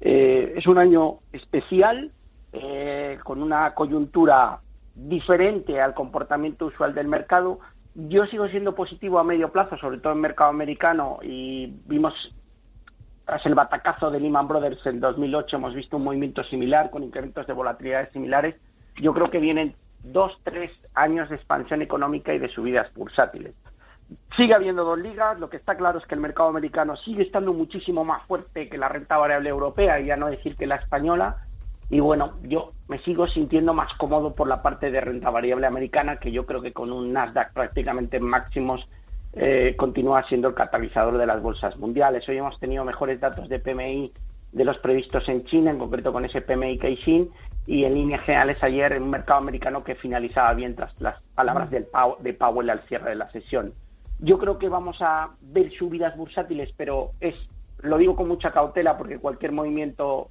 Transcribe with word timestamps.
Eh, 0.00 0.54
es 0.56 0.66
un 0.66 0.78
año 0.78 1.18
especial, 1.32 2.10
eh, 2.52 3.18
con 3.22 3.42
una 3.42 3.74
coyuntura 3.74 4.60
diferente 4.94 5.80
al 5.80 5.94
comportamiento 5.94 6.66
usual 6.66 6.94
del 6.94 7.08
mercado. 7.08 7.60
Yo 7.94 8.26
sigo 8.26 8.48
siendo 8.48 8.74
positivo 8.74 9.18
a 9.18 9.24
medio 9.24 9.52
plazo, 9.52 9.76
sobre 9.76 9.98
todo 9.98 10.12
en 10.12 10.20
mercado 10.20 10.50
americano, 10.50 11.18
y 11.22 11.74
vimos 11.86 12.34
tras 13.24 13.44
el 13.46 13.54
batacazo 13.54 14.10
de 14.10 14.20
Lehman 14.20 14.48
Brothers 14.48 14.84
en 14.86 15.00
2008 15.00 15.56
hemos 15.56 15.74
visto 15.74 15.96
un 15.96 16.04
movimiento 16.04 16.44
similar 16.44 16.90
con 16.90 17.02
incrementos 17.02 17.46
de 17.46 17.54
volatilidades 17.54 18.12
similares. 18.12 18.56
Yo 18.96 19.14
creo 19.14 19.30
que 19.30 19.38
vienen 19.38 19.74
dos, 20.02 20.38
tres 20.44 20.70
años 20.94 21.30
de 21.30 21.36
expansión 21.36 21.80
económica 21.80 22.34
y 22.34 22.38
de 22.38 22.48
subidas 22.48 22.92
bursátiles. 22.94 23.54
Sigue 24.36 24.54
habiendo 24.54 24.84
dos 24.84 24.98
ligas, 24.98 25.40
lo 25.40 25.48
que 25.48 25.56
está 25.56 25.76
claro 25.76 25.98
es 25.98 26.06
que 26.06 26.14
el 26.14 26.20
mercado 26.20 26.50
americano 26.50 26.94
sigue 26.96 27.22
estando 27.22 27.54
muchísimo 27.54 28.04
más 28.04 28.22
fuerte 28.26 28.68
que 28.68 28.76
la 28.76 28.88
renta 28.88 29.16
variable 29.16 29.48
europea, 29.48 29.98
y 30.00 30.06
ya 30.06 30.16
no 30.16 30.26
decir 30.28 30.54
que 30.56 30.66
la 30.66 30.76
española, 30.76 31.43
y 31.90 32.00
bueno, 32.00 32.34
yo 32.42 32.72
me 32.88 32.98
sigo 32.98 33.26
sintiendo 33.26 33.74
más 33.74 33.92
cómodo 33.94 34.32
por 34.32 34.48
la 34.48 34.62
parte 34.62 34.90
de 34.90 35.00
renta 35.00 35.30
variable 35.30 35.66
americana, 35.66 36.16
que 36.16 36.32
yo 36.32 36.46
creo 36.46 36.62
que 36.62 36.72
con 36.72 36.90
un 36.92 37.12
Nasdaq 37.12 37.52
prácticamente 37.52 38.20
máximos 38.20 38.88
eh, 39.34 39.74
continúa 39.76 40.22
siendo 40.24 40.48
el 40.48 40.54
catalizador 40.54 41.18
de 41.18 41.26
las 41.26 41.42
bolsas 41.42 41.76
mundiales. 41.76 42.28
Hoy 42.28 42.38
hemos 42.38 42.58
tenido 42.58 42.84
mejores 42.84 43.20
datos 43.20 43.48
de 43.48 43.58
PMI 43.58 44.12
de 44.52 44.64
los 44.64 44.78
previstos 44.78 45.28
en 45.28 45.44
China, 45.44 45.72
en 45.72 45.78
concreto 45.78 46.12
con 46.12 46.24
ese 46.24 46.40
PMI 46.40 46.78
Caixin, 46.78 47.30
y 47.66 47.84
en 47.84 47.94
líneas 47.94 48.22
generales 48.22 48.62
ayer 48.62 48.92
en 48.92 49.02
un 49.02 49.10
mercado 49.10 49.40
americano 49.40 49.82
que 49.82 49.96
finalizaba 49.96 50.54
bien 50.54 50.76
tras 50.76 50.98
las 51.00 51.20
palabras 51.34 51.70
del 51.70 51.88
de 52.20 52.34
Powell 52.34 52.70
al 52.70 52.80
cierre 52.82 53.10
de 53.10 53.16
la 53.16 53.30
sesión. 53.30 53.74
Yo 54.20 54.38
creo 54.38 54.58
que 54.58 54.68
vamos 54.68 54.98
a 55.00 55.30
ver 55.40 55.72
subidas 55.72 56.16
bursátiles, 56.16 56.72
pero 56.76 57.10
es 57.20 57.34
lo 57.80 57.98
digo 57.98 58.16
con 58.16 58.28
mucha 58.28 58.52
cautela 58.52 58.96
porque 58.96 59.18
cualquier 59.18 59.52
movimiento 59.52 60.30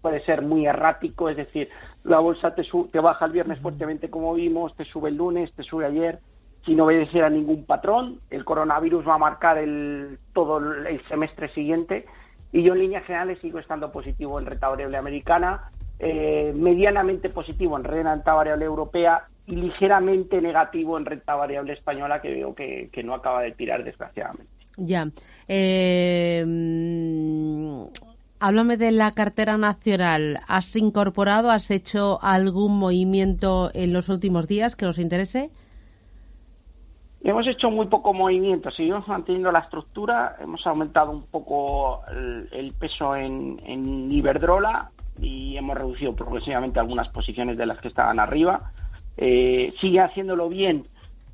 puede 0.00 0.20
ser 0.20 0.42
muy 0.42 0.66
errático, 0.66 1.28
es 1.28 1.36
decir, 1.36 1.68
la 2.04 2.18
bolsa 2.18 2.54
te, 2.54 2.62
te 2.90 3.00
baja 3.00 3.24
el 3.26 3.32
viernes 3.32 3.60
fuertemente 3.60 4.10
como 4.10 4.34
vimos, 4.34 4.74
te 4.76 4.84
sube 4.84 5.10
el 5.10 5.16
lunes, 5.16 5.52
te 5.52 5.62
sube 5.62 5.86
ayer, 5.86 6.20
sin 6.64 6.80
obedecer 6.80 7.24
a 7.24 7.30
ningún 7.30 7.64
patrón. 7.64 8.20
El 8.30 8.44
coronavirus 8.44 9.06
va 9.06 9.14
a 9.14 9.18
marcar 9.18 9.58
el, 9.58 10.18
todo 10.32 10.58
el 10.58 11.02
semestre 11.06 11.48
siguiente 11.48 12.06
y 12.52 12.62
yo 12.62 12.72
en 12.72 12.80
líneas 12.80 13.04
generales 13.04 13.38
sigo 13.40 13.58
estando 13.58 13.92
positivo 13.92 14.38
en 14.38 14.46
renta 14.46 14.68
variable 14.68 14.96
americana 14.96 15.70
eh, 16.00 16.52
medianamente 16.54 17.28
positivo 17.28 17.76
en 17.76 17.82
renta 17.82 18.32
variable 18.32 18.64
europea 18.64 19.26
y 19.46 19.56
ligeramente 19.56 20.40
negativo 20.40 20.96
en 20.96 21.04
renta 21.04 21.34
variable 21.34 21.72
española, 21.72 22.20
que 22.20 22.34
veo 22.34 22.54
que, 22.54 23.02
no 23.04 23.14
acaba 23.14 23.42
de 23.42 23.52
tirar, 23.52 23.82
desgraciadamente. 23.82 24.52
Ya. 24.76 25.08
Eh, 25.48 26.44
mm, 26.46 27.84
háblame 28.40 28.76
de 28.76 28.92
la 28.92 29.12
cartera 29.12 29.56
nacional. 29.56 30.40
¿Has 30.48 30.74
incorporado, 30.76 31.50
has 31.50 31.70
hecho 31.70 32.18
algún 32.22 32.78
movimiento 32.78 33.70
en 33.74 33.92
los 33.92 34.08
últimos 34.08 34.48
días 34.48 34.76
que 34.76 34.86
os 34.86 34.98
interese? 34.98 35.50
Hemos 37.22 37.46
hecho 37.46 37.70
muy 37.70 37.86
poco 37.86 38.14
movimiento, 38.14 38.70
seguimos 38.70 39.08
manteniendo 39.08 39.50
la 39.50 39.58
estructura, 39.58 40.36
hemos 40.40 40.64
aumentado 40.66 41.10
un 41.10 41.22
poco 41.22 42.02
el, 42.52 42.72
peso 42.78 43.16
en, 43.16 43.60
en 43.66 44.10
Iberdrola, 44.10 44.92
y 45.20 45.56
hemos 45.56 45.76
reducido 45.76 46.14
progresivamente 46.14 46.80
algunas 46.80 47.08
posiciones 47.08 47.56
de 47.56 47.66
las 47.66 47.78
que 47.78 47.88
estaban 47.88 48.20
arriba. 48.20 48.72
Eh, 49.16 49.74
sigue 49.80 50.00
haciéndolo 50.00 50.48
bien 50.48 50.86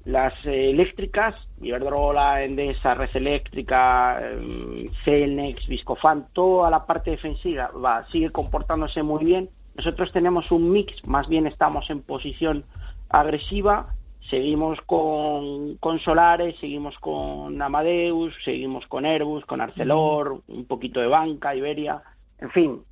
las 0.05 0.35
eh, 0.47 0.71
eléctricas, 0.71 1.35
Iberdrola, 1.61 2.43
Endesa, 2.43 2.95
Red 2.95 3.11
Eléctrica, 3.15 4.21
eh, 4.23 4.91
Celnex, 5.05 5.67
Viscofan, 5.67 6.29
toda 6.33 6.71
la 6.71 6.85
parte 6.85 7.13
defensiva 7.13 7.71
va, 7.73 8.05
sigue 8.07 8.31
comportándose 8.31 9.03
muy 9.03 9.25
bien. 9.25 9.51
Nosotros 9.77 10.13
tenemos 10.13 10.51
un 10.53 10.71
mix, 10.71 11.07
más 11.07 11.29
bien 11.29 11.47
estamos 11.47 11.89
en 11.91 12.03
posición 12.03 12.65
agresiva, 13.09 13.95
seguimos 14.31 14.81
con, 14.83 15.77
con 15.79 15.99
Solares, 15.99 16.57
seguimos 16.59 16.99
con 16.99 17.61
Amadeus, 17.61 18.35
seguimos 18.45 18.87
con 18.87 19.05
Airbus, 19.05 19.45
con 19.47 19.61
Arcelor, 19.61 20.43
un 20.47 20.67
poquito 20.67 21.01
de 21.01 21.09
banca, 21.09 21.57
Iberia, 21.57 22.03
en 22.39 22.51
fin, 22.51 22.85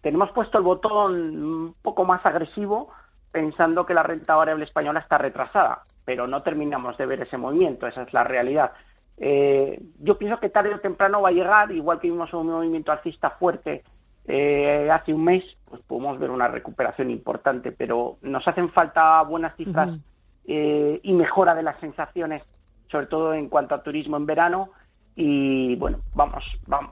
tenemos 0.00 0.30
puesto 0.32 0.58
el 0.58 0.64
botón 0.64 1.42
un 1.42 1.74
poco 1.82 2.04
más 2.04 2.24
agresivo 2.24 2.90
pensando 3.30 3.86
que 3.86 3.94
la 3.94 4.02
renta 4.02 4.34
variable 4.34 4.64
española 4.64 5.00
está 5.00 5.18
retrasada, 5.18 5.84
pero 6.04 6.26
no 6.26 6.42
terminamos 6.42 6.96
de 6.96 7.06
ver 7.06 7.22
ese 7.22 7.36
movimiento, 7.36 7.86
esa 7.86 8.02
es 8.02 8.12
la 8.12 8.24
realidad. 8.24 8.72
Eh, 9.16 9.80
yo 9.98 10.16
pienso 10.16 10.40
que 10.40 10.48
tarde 10.48 10.74
o 10.74 10.80
temprano 10.80 11.20
va 11.20 11.28
a 11.28 11.32
llegar, 11.32 11.70
igual 11.72 12.00
que 12.00 12.08
vimos 12.08 12.32
un 12.32 12.48
movimiento 12.48 12.90
alcista 12.90 13.30
fuerte 13.30 13.84
eh, 14.26 14.88
hace 14.90 15.12
un 15.12 15.24
mes, 15.24 15.44
pues 15.68 15.82
podemos 15.82 16.18
ver 16.18 16.30
una 16.30 16.48
recuperación 16.48 17.10
importante, 17.10 17.72
pero 17.72 18.18
nos 18.22 18.46
hacen 18.46 18.70
falta 18.70 19.20
buenas 19.22 19.56
cifras 19.56 19.90
eh, 20.46 21.00
y 21.02 21.12
mejora 21.12 21.54
de 21.54 21.62
las 21.62 21.78
sensaciones, 21.80 22.42
sobre 22.88 23.06
todo 23.06 23.34
en 23.34 23.48
cuanto 23.48 23.74
a 23.74 23.82
turismo 23.82 24.16
en 24.16 24.26
verano, 24.26 24.70
y 25.16 25.76
bueno, 25.76 26.00
vamos, 26.14 26.44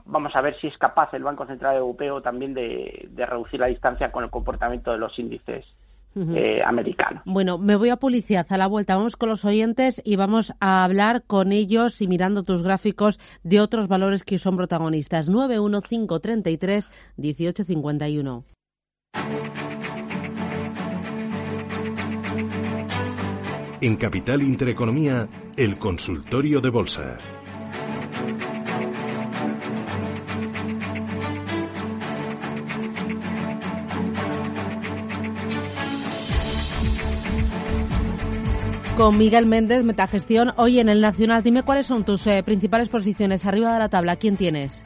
vamos 0.05 0.35
a 0.35 0.41
ver 0.41 0.55
si 0.55 0.67
es 0.67 0.77
capaz 0.77 1.13
el 1.13 1.23
Banco 1.23 1.45
Central 1.45 1.77
Europeo 1.77 2.21
también 2.21 2.53
de, 2.53 3.09
reducir 3.15 3.59
la 3.59 3.67
distancia 3.67 4.11
con 4.11 4.23
el 4.23 4.29
comportamiento 4.29 4.91
de 4.91 4.97
los 4.97 5.17
índices 5.17 5.65
eh, 6.15 6.61
americanos. 6.65 7.21
Bueno, 7.25 7.57
me 7.57 7.75
voy 7.75 7.89
a 7.89 7.97
publicidad 7.97 8.47
a 8.49 8.57
la 8.57 8.67
vuelta. 8.67 8.95
Vamos 8.95 9.15
con 9.15 9.29
los 9.29 9.45
oyentes 9.45 10.01
y 10.03 10.15
vamos 10.15 10.53
a 10.59 10.83
hablar 10.83 11.23
con 11.25 11.51
ellos 11.51 12.01
y 12.01 12.07
mirando 12.07 12.43
tus 12.43 12.63
gráficos 12.63 13.19
de 13.43 13.59
otros 13.59 13.87
valores 13.87 14.23
que 14.23 14.37
son 14.37 14.57
protagonistas. 14.57 15.29
91533 15.29 16.89
1851. 17.17 18.43
En 23.81 23.95
Capital 23.95 24.41
Intereconomía, 24.41 25.29
el 25.55 25.77
consultorio 25.77 26.59
de 26.59 26.69
bolsa. 26.69 27.17
Con 38.99 39.17
Miguel 39.17 39.45
Méndez, 39.45 39.85
Metagestión. 39.85 40.51
Hoy 40.57 40.81
en 40.81 40.89
el 40.89 40.99
Nacional, 40.99 41.41
dime 41.41 41.63
cuáles 41.63 41.87
son 41.87 42.03
tus 42.03 42.27
eh, 42.27 42.43
principales 42.43 42.89
posiciones 42.89 43.45
arriba 43.45 43.71
de 43.71 43.79
la 43.79 43.87
tabla. 43.87 44.17
¿Quién 44.17 44.35
tienes? 44.35 44.83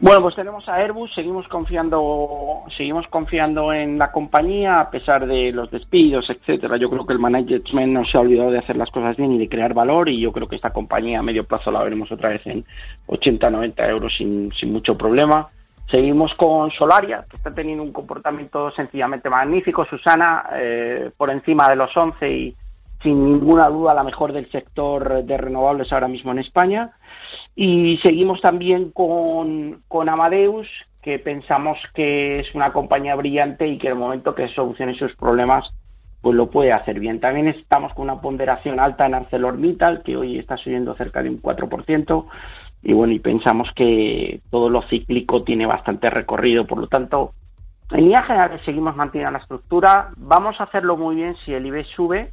Bueno, 0.00 0.20
pues 0.20 0.34
tenemos 0.34 0.68
a 0.68 0.74
Airbus, 0.74 1.14
seguimos 1.14 1.48
confiando, 1.48 2.64
seguimos 2.76 3.08
confiando 3.08 3.72
en 3.72 3.96
la 3.96 4.12
compañía 4.12 4.80
a 4.80 4.90
pesar 4.90 5.26
de 5.26 5.50
los 5.50 5.70
despidos, 5.70 6.28
etcétera. 6.28 6.76
Yo 6.76 6.90
creo 6.90 7.06
que 7.06 7.14
el 7.14 7.18
management 7.18 7.90
no 7.90 8.04
se 8.04 8.18
ha 8.18 8.20
olvidado 8.20 8.50
de 8.50 8.58
hacer 8.58 8.76
las 8.76 8.90
cosas 8.90 9.16
bien 9.16 9.32
y 9.32 9.38
de 9.38 9.48
crear 9.48 9.72
valor 9.72 10.10
y 10.10 10.20
yo 10.20 10.30
creo 10.30 10.46
que 10.46 10.56
esta 10.56 10.70
compañía 10.70 11.20
a 11.20 11.22
medio 11.22 11.44
plazo 11.44 11.70
la 11.70 11.82
veremos 11.82 12.12
otra 12.12 12.28
vez 12.28 12.46
en 12.46 12.66
80, 13.06 13.48
90 13.48 13.88
euros 13.88 14.14
sin, 14.14 14.52
sin 14.52 14.74
mucho 14.74 14.94
problema. 14.94 15.48
Seguimos 15.90 16.34
con 16.34 16.70
Solaria, 16.70 17.24
que 17.28 17.36
está 17.36 17.54
teniendo 17.54 17.82
un 17.82 17.92
comportamiento 17.92 18.70
sencillamente 18.70 19.30
magnífico. 19.30 19.86
Susana, 19.86 20.44
eh, 20.52 21.10
por 21.16 21.30
encima 21.30 21.68
de 21.68 21.76
los 21.76 21.96
11 21.96 22.30
y 22.30 22.56
sin 23.02 23.24
ninguna 23.24 23.68
duda 23.68 23.94
la 23.94 24.04
mejor 24.04 24.32
del 24.32 24.50
sector 24.50 25.24
de 25.24 25.36
renovables 25.38 25.92
ahora 25.92 26.08
mismo 26.08 26.32
en 26.32 26.40
España. 26.40 26.92
Y 27.54 27.98
seguimos 28.02 28.42
también 28.42 28.90
con, 28.90 29.82
con 29.88 30.08
Amadeus, 30.10 30.68
que 31.00 31.18
pensamos 31.18 31.78
que 31.94 32.40
es 32.40 32.54
una 32.54 32.72
compañía 32.72 33.14
brillante 33.14 33.66
y 33.66 33.78
que 33.78 33.86
en 33.86 33.94
el 33.94 33.98
momento 33.98 34.34
que 34.34 34.48
solucione 34.48 34.94
sus 34.94 35.14
problemas, 35.16 35.72
pues 36.20 36.36
lo 36.36 36.50
puede 36.50 36.72
hacer 36.72 37.00
bien. 37.00 37.20
También 37.20 37.48
estamos 37.48 37.94
con 37.94 38.04
una 38.04 38.20
ponderación 38.20 38.78
alta 38.80 39.06
en 39.06 39.14
ArcelorMittal, 39.14 40.02
que 40.02 40.16
hoy 40.16 40.38
está 40.38 40.58
subiendo 40.58 40.94
cerca 40.96 41.22
de 41.22 41.30
un 41.30 41.40
4%, 41.40 42.26
y 42.82 42.92
bueno, 42.92 43.12
y 43.12 43.18
pensamos 43.18 43.72
que 43.74 44.40
todo 44.50 44.70
lo 44.70 44.82
cíclico 44.82 45.42
tiene 45.42 45.66
bastante 45.66 46.10
recorrido, 46.10 46.66
por 46.66 46.78
lo 46.78 46.86
tanto, 46.86 47.32
en 47.90 48.00
línea 48.04 48.22
general 48.22 48.60
seguimos 48.64 48.94
manteniendo 48.94 49.32
la 49.32 49.38
estructura, 49.38 50.10
vamos 50.16 50.60
a 50.60 50.64
hacerlo 50.64 50.96
muy 50.96 51.16
bien 51.16 51.36
si 51.36 51.54
el 51.54 51.66
IBEX 51.66 51.88
sube, 51.88 52.32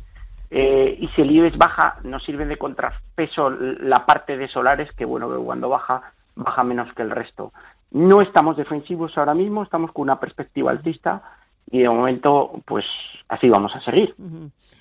eh, 0.52 0.98
y 1.00 1.08
si 1.10 1.22
el 1.22 1.32
IBEX 1.32 1.58
baja, 1.58 1.98
nos 2.04 2.24
sirve 2.24 2.46
de 2.46 2.58
contrapeso 2.58 3.50
la 3.50 4.06
parte 4.06 4.38
de 4.38 4.48
solares, 4.48 4.92
que 4.92 5.06
bueno, 5.06 5.30
que 5.30 5.44
cuando 5.44 5.70
baja, 5.70 6.14
baja 6.36 6.64
menos 6.64 6.94
que 6.94 7.02
el 7.02 7.10
resto. 7.10 7.52
No 7.92 8.22
estamos 8.22 8.58
defensivos 8.58 9.18
ahora 9.18 9.34
mismo, 9.34 9.64
estamos 9.64 9.92
con 9.92 10.04
una 10.04 10.20
perspectiva 10.20 10.72
altista 10.72 11.24
y 11.72 11.80
de 11.80 11.90
momento, 11.90 12.62
pues 12.66 12.86
así 13.30 13.50
vamos 13.50 13.76
a 13.76 13.82
seguir. 13.82 14.16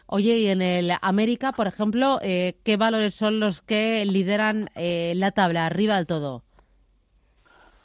Oye, 0.06 0.39
y 0.39 0.47
en 0.49 0.62
el 0.62 0.93
América, 1.01 1.53
por 1.53 1.67
ejemplo, 1.67 2.19
eh, 2.23 2.56
¿qué 2.65 2.77
valores 2.77 3.15
son 3.15 3.41
los 3.41 3.62
que 3.62 4.05
lideran 4.05 4.71
eh, 4.75 5.15
la 5.17 5.33
tabla 5.33 5.67
arriba 5.67 5.97
del 5.97 6.06
todo? 6.06 6.43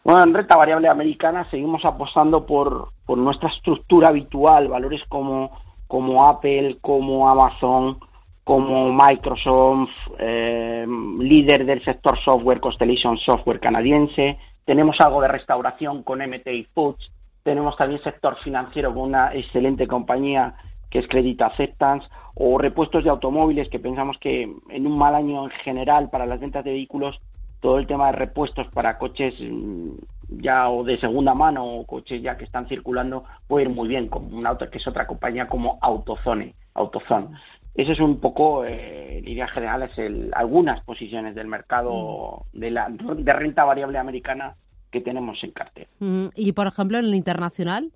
Bueno, 0.04 0.24
en 0.24 0.34
renta 0.34 0.56
variable 0.56 0.88
americana 0.88 1.50
seguimos 1.50 1.86
apostando 1.86 2.46
por, 2.46 2.90
por 3.06 3.18
nuestra 3.18 3.50
estructura 3.50 4.10
habitual, 4.10 4.68
valores 4.68 5.04
como 5.08 5.52
como 5.90 6.28
Apple, 6.28 6.78
como 6.82 7.28
Amazon, 7.28 7.98
como 8.44 8.94
Microsoft, 8.94 9.90
eh, 10.20 10.86
líder 10.88 11.66
del 11.66 11.84
sector 11.84 12.16
software, 12.20 12.60
Constellation 12.60 13.18
Software 13.18 13.60
canadiense. 13.60 14.38
Tenemos 14.66 15.02
algo 15.02 15.20
de 15.20 15.30
restauración 15.30 16.04
con 16.04 16.20
MTI 16.20 16.68
Foods. 16.76 17.12
Tenemos 17.42 17.76
también 17.76 18.04
sector 18.04 18.36
financiero 18.36 18.94
con 18.94 19.10
una 19.10 19.34
excelente 19.34 19.88
compañía 19.88 20.54
que 20.90 21.00
es 21.00 21.08
Credit 21.08 21.42
Acceptance, 21.42 22.08
o 22.36 22.58
repuestos 22.58 23.04
de 23.04 23.10
automóviles, 23.10 23.70
que 23.70 23.80
pensamos 23.80 24.18
que 24.18 24.44
en 24.70 24.88
un 24.88 24.98
mal 24.98 25.16
año 25.16 25.44
en 25.44 25.52
general 25.52 26.10
para 26.10 26.26
las 26.26 26.40
ventas 26.40 26.64
de 26.64 26.72
vehículos, 26.72 27.22
todo 27.60 27.78
el 27.78 27.88
tema 27.88 28.08
de 28.08 28.14
repuestos 28.14 28.68
para 28.68 28.98
coches 28.98 29.36
mm, 29.40 29.90
ya 30.30 30.70
o 30.70 30.84
de 30.84 30.98
segunda 30.98 31.34
mano 31.34 31.66
o 31.66 31.86
coches 31.86 32.22
ya 32.22 32.38
que 32.38 32.46
están 32.46 32.68
circulando 32.68 33.24
puede 33.48 33.66
ir 33.66 33.72
muy 33.72 33.88
bien, 33.88 34.08
como 34.08 34.38
una 34.38 34.58
que 34.58 34.78
es 34.78 34.88
otra 34.88 35.08
compañía 35.08 35.48
como 35.48 35.78
Autozone, 35.82 36.56
Autozone. 36.74 37.30
Eso 37.76 37.92
es 37.92 38.00
un 38.00 38.20
poco, 38.20 38.66
eh, 38.66 39.20
en 39.20 39.26
líneas 39.26 39.52
generales, 39.52 39.98
el, 39.98 40.32
algunas 40.34 40.82
posiciones 40.82 41.36
del 41.36 41.48
mercado 41.48 42.46
mm. 42.54 42.60
de, 42.60 42.72
la, 42.72 42.90
de 42.90 43.34
renta 43.34 43.64
variable 43.64 43.98
americana 43.98 44.56
que 44.92 45.02
tenemos 45.02 45.44
en 45.44 45.52
cartera. 45.52 45.90
Mm, 46.00 46.28
y, 46.36 46.52
por 46.54 46.68
ejemplo, 46.68 46.98
en 46.98 47.06
el 47.06 47.16
internacional. 47.16 47.92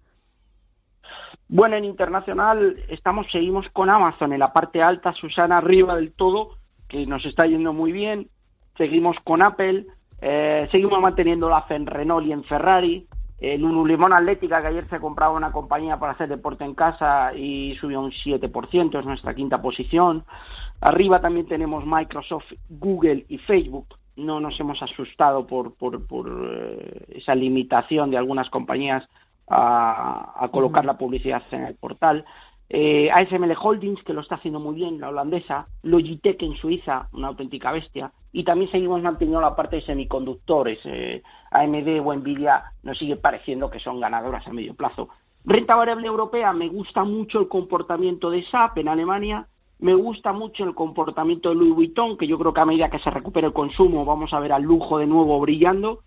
Bueno, 1.47 1.75
en 1.75 1.85
internacional 1.85 2.77
estamos 2.87 3.27
seguimos 3.31 3.69
con 3.69 3.89
Amazon 3.89 4.33
en 4.33 4.39
la 4.39 4.53
parte 4.53 4.81
alta, 4.81 5.13
Susana 5.13 5.57
arriba 5.57 5.95
del 5.95 6.13
todo, 6.13 6.57
que 6.87 7.05
nos 7.05 7.25
está 7.25 7.45
yendo 7.45 7.73
muy 7.73 7.91
bien. 7.91 8.29
Seguimos 8.77 9.17
con 9.23 9.45
Apple, 9.45 9.85
eh, 10.19 10.67
seguimos 10.71 10.99
manteniendo 10.99 11.49
la 11.49 11.65
en 11.69 11.85
Renault 11.85 12.25
y 12.25 12.31
en 12.31 12.43
Ferrari. 12.43 13.07
El 13.37 13.61
Limón 13.61 14.13
Atlética, 14.13 14.61
que 14.61 14.67
ayer 14.67 14.87
se 14.89 15.01
compraba 15.01 15.33
una 15.33 15.51
compañía 15.51 15.99
para 15.99 16.13
hacer 16.13 16.29
deporte 16.29 16.63
en 16.63 16.73
casa 16.73 17.33
y 17.35 17.75
subió 17.75 17.99
un 17.99 18.11
7%, 18.11 18.99
es 18.99 19.05
nuestra 19.05 19.35
quinta 19.35 19.61
posición. 19.61 20.23
Arriba 20.79 21.19
también 21.19 21.45
tenemos 21.45 21.85
Microsoft, 21.85 22.53
Google 22.69 23.25
y 23.27 23.37
Facebook. 23.39 23.97
No 24.15 24.39
nos 24.39 24.57
hemos 24.61 24.81
asustado 24.81 25.45
por, 25.45 25.73
por, 25.75 26.07
por 26.07 26.47
eh, 26.49 27.05
esa 27.09 27.35
limitación 27.35 28.11
de 28.11 28.17
algunas 28.17 28.49
compañías 28.49 29.09
a, 29.47 30.33
a 30.35 30.47
colocar 30.49 30.85
la 30.85 30.97
publicidad 30.97 31.43
en 31.51 31.63
el 31.65 31.75
portal. 31.75 32.25
Eh, 32.75 33.11
ASML 33.11 33.55
Holdings, 33.61 34.03
que 34.03 34.13
lo 34.13 34.21
está 34.21 34.35
haciendo 34.35 34.59
muy 34.59 34.73
bien, 34.73 34.99
la 34.99 35.09
holandesa, 35.09 35.67
Logitech 35.83 36.41
en 36.41 36.55
Suiza, 36.55 37.07
una 37.11 37.27
auténtica 37.27 37.71
bestia, 37.71 38.11
y 38.31 38.43
también 38.43 38.71
seguimos 38.71 38.99
manteniendo 39.01 39.39
la 39.39 39.55
parte 39.55 39.75
de 39.75 39.83
semiconductores. 39.83 40.79
Eh, 40.85 41.21
AMD 41.51 42.01
o 42.03 42.15
Nvidia 42.15 42.63
nos 42.81 42.97
sigue 42.97 43.15
pareciendo 43.15 43.69
que 43.69 43.79
son 43.79 43.99
ganadoras 43.99 44.47
a 44.47 44.53
medio 44.53 44.73
plazo. 44.73 45.09
Renta 45.45 45.75
variable 45.75 46.07
europea, 46.07 46.51
me 46.53 46.67
gusta 46.67 47.03
mucho 47.03 47.39
el 47.39 47.47
comportamiento 47.47 48.31
de 48.31 48.43
SAP 48.43 48.79
en 48.79 48.87
Alemania, 48.87 49.47
me 49.77 49.93
gusta 49.93 50.33
mucho 50.33 50.63
el 50.63 50.73
comportamiento 50.73 51.49
de 51.49 51.55
Louis 51.55 51.75
Vuitton, 51.75 52.17
que 52.17 52.25
yo 52.25 52.39
creo 52.39 52.53
que 52.53 52.61
a 52.61 52.65
medida 52.65 52.89
que 52.89 52.99
se 52.99 53.11
recupere 53.11 53.47
el 53.47 53.53
consumo 53.53 54.05
vamos 54.05 54.33
a 54.33 54.39
ver 54.39 54.53
al 54.53 54.63
lujo 54.63 54.97
de 54.97 55.05
nuevo 55.05 55.39
brillando 55.41 55.99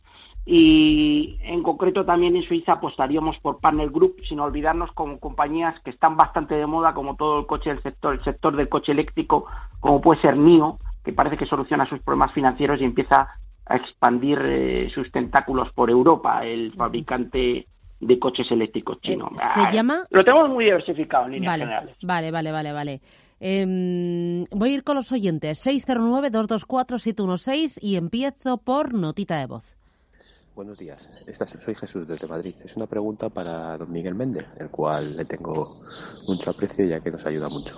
y 0.48 1.38
en 1.42 1.64
concreto 1.64 2.04
también 2.04 2.36
en 2.36 2.44
Suiza 2.44 2.74
apostaríamos 2.74 3.36
por 3.40 3.58
Partner 3.58 3.90
Group, 3.90 4.14
sin 4.28 4.38
olvidarnos 4.38 4.92
como 4.92 5.18
compañías 5.18 5.80
que 5.80 5.90
están 5.90 6.16
bastante 6.16 6.54
de 6.54 6.66
moda, 6.66 6.94
como 6.94 7.16
todo 7.16 7.40
el 7.40 7.46
coche 7.46 7.70
del 7.70 7.82
sector, 7.82 8.14
el 8.14 8.22
sector 8.22 8.54
del 8.54 8.68
coche 8.68 8.92
eléctrico, 8.92 9.46
como 9.80 10.00
puede 10.00 10.20
ser 10.20 10.36
NIO, 10.36 10.78
que 11.04 11.12
parece 11.12 11.36
que 11.36 11.46
soluciona 11.46 11.84
sus 11.86 11.98
problemas 11.98 12.32
financieros 12.32 12.80
y 12.80 12.84
empieza 12.84 13.28
a 13.66 13.76
expandir 13.76 14.38
eh, 14.44 14.88
sus 14.94 15.10
tentáculos 15.10 15.72
por 15.72 15.90
Europa, 15.90 16.46
el 16.46 16.72
fabricante 16.74 17.66
de 17.98 18.18
coches 18.20 18.48
eléctricos 18.52 19.00
chino. 19.00 19.28
Eh, 19.34 19.38
¿Se 19.54 19.72
llama? 19.72 20.06
Lo 20.10 20.24
tenemos 20.24 20.48
muy 20.48 20.66
diversificado 20.66 21.26
en 21.26 21.32
líneas 21.32 21.58
generales. 21.58 21.96
Vale, 22.02 22.30
vale, 22.30 22.52
vale, 22.52 22.72
vale. 22.72 23.00
Em, 23.40 24.44
voy 24.52 24.70
a 24.70 24.74
ir 24.74 24.84
con 24.84 24.94
los 24.94 25.10
oyentes. 25.10 25.66
609-224-716 25.66 27.80
y 27.82 27.96
empiezo 27.96 28.58
por 28.58 28.94
notita 28.94 29.38
de 29.38 29.46
voz. 29.46 29.75
Buenos 30.56 30.78
días, 30.78 31.10
soy 31.58 31.74
Jesús 31.74 32.08
desde 32.08 32.26
Madrid. 32.26 32.54
Es 32.64 32.76
una 32.78 32.86
pregunta 32.86 33.28
para 33.28 33.76
don 33.76 33.92
Miguel 33.92 34.14
Méndez, 34.14 34.46
el 34.58 34.70
cual 34.70 35.14
le 35.14 35.26
tengo 35.26 35.82
mucho 36.26 36.48
aprecio 36.48 36.86
ya 36.86 36.98
que 36.98 37.10
nos 37.10 37.26
ayuda 37.26 37.50
mucho. 37.50 37.76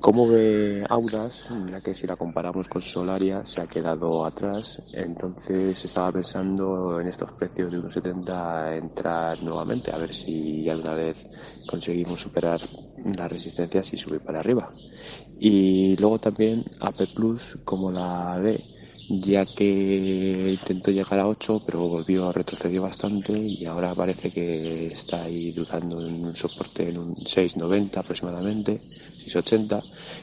¿Cómo 0.00 0.26
ve 0.26 0.84
Audas, 0.88 1.48
ya 1.70 1.80
que 1.80 1.94
si 1.94 2.08
la 2.08 2.16
comparamos 2.16 2.68
con 2.68 2.82
Solaria 2.82 3.46
se 3.46 3.60
ha 3.60 3.68
quedado 3.68 4.26
atrás? 4.26 4.82
Entonces 4.92 5.84
estaba 5.84 6.10
pensando 6.10 7.00
en 7.00 7.06
estos 7.06 7.30
precios 7.34 7.70
de 7.70 7.78
1,70 7.78 8.78
entrar 8.78 9.40
nuevamente, 9.44 9.92
a 9.92 9.98
ver 9.98 10.12
si 10.12 10.64
ya 10.64 10.76
una 10.76 10.92
vez 10.92 11.30
conseguimos 11.68 12.20
superar 12.20 12.60
las 13.16 13.30
resistencias 13.30 13.92
y 13.92 13.96
subir 13.96 14.22
para 14.22 14.40
arriba. 14.40 14.74
Y 15.38 15.96
luego 15.98 16.18
también 16.18 16.64
AP 16.80 17.14
Plus, 17.14 17.58
como 17.64 17.92
la 17.92 18.38
ve 18.38 18.75
ya 19.08 19.44
que 19.46 20.50
intentó 20.50 20.90
llegar 20.90 21.20
a 21.20 21.28
8, 21.28 21.62
pero 21.64 21.88
volvió 21.88 22.28
a 22.28 22.32
retroceder 22.32 22.80
bastante 22.80 23.32
y 23.32 23.64
ahora 23.64 23.94
parece 23.94 24.30
que 24.32 24.86
está 24.86 25.24
ahí 25.24 25.52
dudando 25.52 26.00
en 26.00 26.24
un 26.24 26.34
soporte 26.34 26.88
en 26.88 26.98
un 26.98 27.14
6,90 27.16 27.98
aproximadamente, 27.98 28.80
6,80 29.26 29.82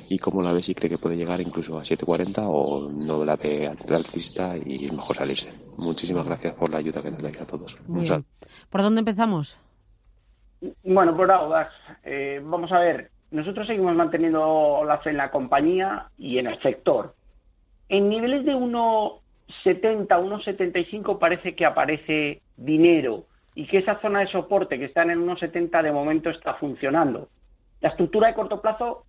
y 0.09 0.19
como 0.19 0.41
la 0.41 0.51
ve 0.51 0.61
si 0.61 0.75
cree 0.75 0.89
que 0.89 0.97
puede 0.97 1.15
llegar 1.15 1.39
incluso 1.39 1.77
a 1.77 1.81
7,40 1.83 2.43
o 2.45 2.91
no 2.91 3.23
la 3.23 3.35
ve 3.35 3.67
alcista 3.67 4.55
y 4.57 4.85
es 4.85 4.93
mejor 4.93 5.15
salirse. 5.15 5.53
Muchísimas 5.77 6.25
gracias 6.25 6.53
por 6.55 6.69
la 6.69 6.79
ayuda 6.79 7.01
que 7.01 7.11
nos 7.11 7.21
dais 7.21 7.39
a 7.39 7.45
todos. 7.45 7.77
¿Por 8.69 8.81
dónde 8.81 8.99
empezamos? 8.99 9.57
Bueno, 10.83 11.15
por 11.15 11.29
Audax, 11.29 11.73
eh, 12.03 12.41
vamos 12.43 12.71
a 12.71 12.79
ver, 12.79 13.11
nosotros 13.31 13.67
seguimos 13.67 13.95
manteniendo 13.95 14.83
la 14.85 14.97
fe 14.99 15.09
en 15.09 15.17
la 15.17 15.29
compañía 15.29 16.09
y 16.17 16.37
en 16.37 16.47
el 16.47 16.61
sector 16.61 17.15
en 17.89 18.09
niveles 18.09 18.45
de 18.45 18.55
1,70, 18.55 20.07
1,75 20.07 21.19
parece 21.19 21.55
que 21.55 21.65
aparece 21.65 22.41
dinero 22.57 23.25
y 23.55 23.67
que 23.67 23.79
esa 23.79 23.99
zona 24.01 24.21
de 24.21 24.27
soporte 24.27 24.79
que 24.79 24.85
está 24.85 25.03
en 25.03 25.27
1,70 25.27 25.83
de 25.83 25.91
momento 25.91 26.29
está 26.29 26.55
funcionando. 26.55 27.29
La 27.81 27.89
estructura 27.89 28.27
de 28.27 28.33
corto 28.33 28.61
plazo 28.61 29.05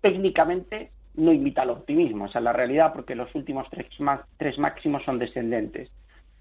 técnicamente 0.00 0.90
no 1.14 1.32
invita 1.32 1.62
al 1.62 1.70
optimismo, 1.70 2.26
esa 2.26 2.38
es 2.38 2.44
la 2.44 2.52
realidad 2.52 2.92
porque 2.92 3.14
los 3.14 3.34
últimos 3.34 3.68
tres, 3.70 4.58
máximos 4.58 5.04
son 5.04 5.18
descendentes. 5.18 5.90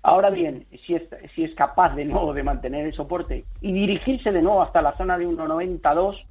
Ahora 0.02 0.30
bien, 0.30 0.66
si 0.86 0.96
es, 0.96 1.04
si 1.36 1.44
es 1.44 1.54
capaz 1.56 1.96
de 1.96 2.06
nuevo 2.06 2.34
de 2.34 2.44
mantener 2.44 2.86
el 2.86 2.94
soporte 2.94 3.46
y 3.60 3.74
dirigirse 3.74 4.32
de 4.32 4.42
nuevo 4.42 4.62
hasta 4.62 4.82
la 4.82 4.96
zona 4.96 5.18
de 5.18 5.28
1,92, 5.28 6.26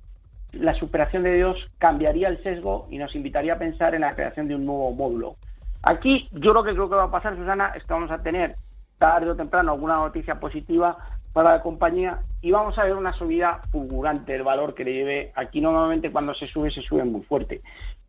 la 0.52 0.74
superación 0.74 1.22
de 1.22 1.34
Dios 1.34 1.70
cambiaría 1.78 2.28
el 2.28 2.42
sesgo 2.42 2.86
y 2.90 2.98
nos 2.98 3.14
invitaría 3.14 3.54
a 3.54 3.58
pensar 3.58 3.94
en 3.94 4.02
la 4.02 4.14
creación 4.14 4.48
de 4.48 4.54
un 4.54 4.64
nuevo 4.66 4.92
módulo. 4.92 5.36
Aquí 5.82 6.28
yo 6.32 6.52
lo 6.52 6.64
que 6.64 6.72
creo 6.72 6.88
que 6.88 6.96
va 6.96 7.04
a 7.04 7.10
pasar, 7.10 7.36
Susana, 7.36 7.72
es 7.74 7.84
que 7.84 7.92
vamos 7.92 8.10
a 8.10 8.22
tener 8.22 8.56
tarde 8.98 9.30
o 9.30 9.36
temprano 9.36 9.72
alguna 9.72 9.96
noticia 9.96 10.40
positiva 10.40 10.98
para 11.32 11.52
la 11.52 11.62
compañía 11.62 12.20
y 12.40 12.50
vamos 12.50 12.78
a 12.78 12.84
ver 12.84 12.96
una 12.96 13.12
subida 13.12 13.60
fulgurante 13.70 14.32
del 14.32 14.42
valor 14.42 14.74
que 14.74 14.84
le 14.84 14.94
lleve. 14.94 15.32
Aquí 15.34 15.60
normalmente 15.60 16.10
cuando 16.10 16.34
se 16.34 16.46
sube, 16.46 16.70
se 16.70 16.82
sube 16.82 17.04
muy 17.04 17.22
fuerte. 17.22 17.62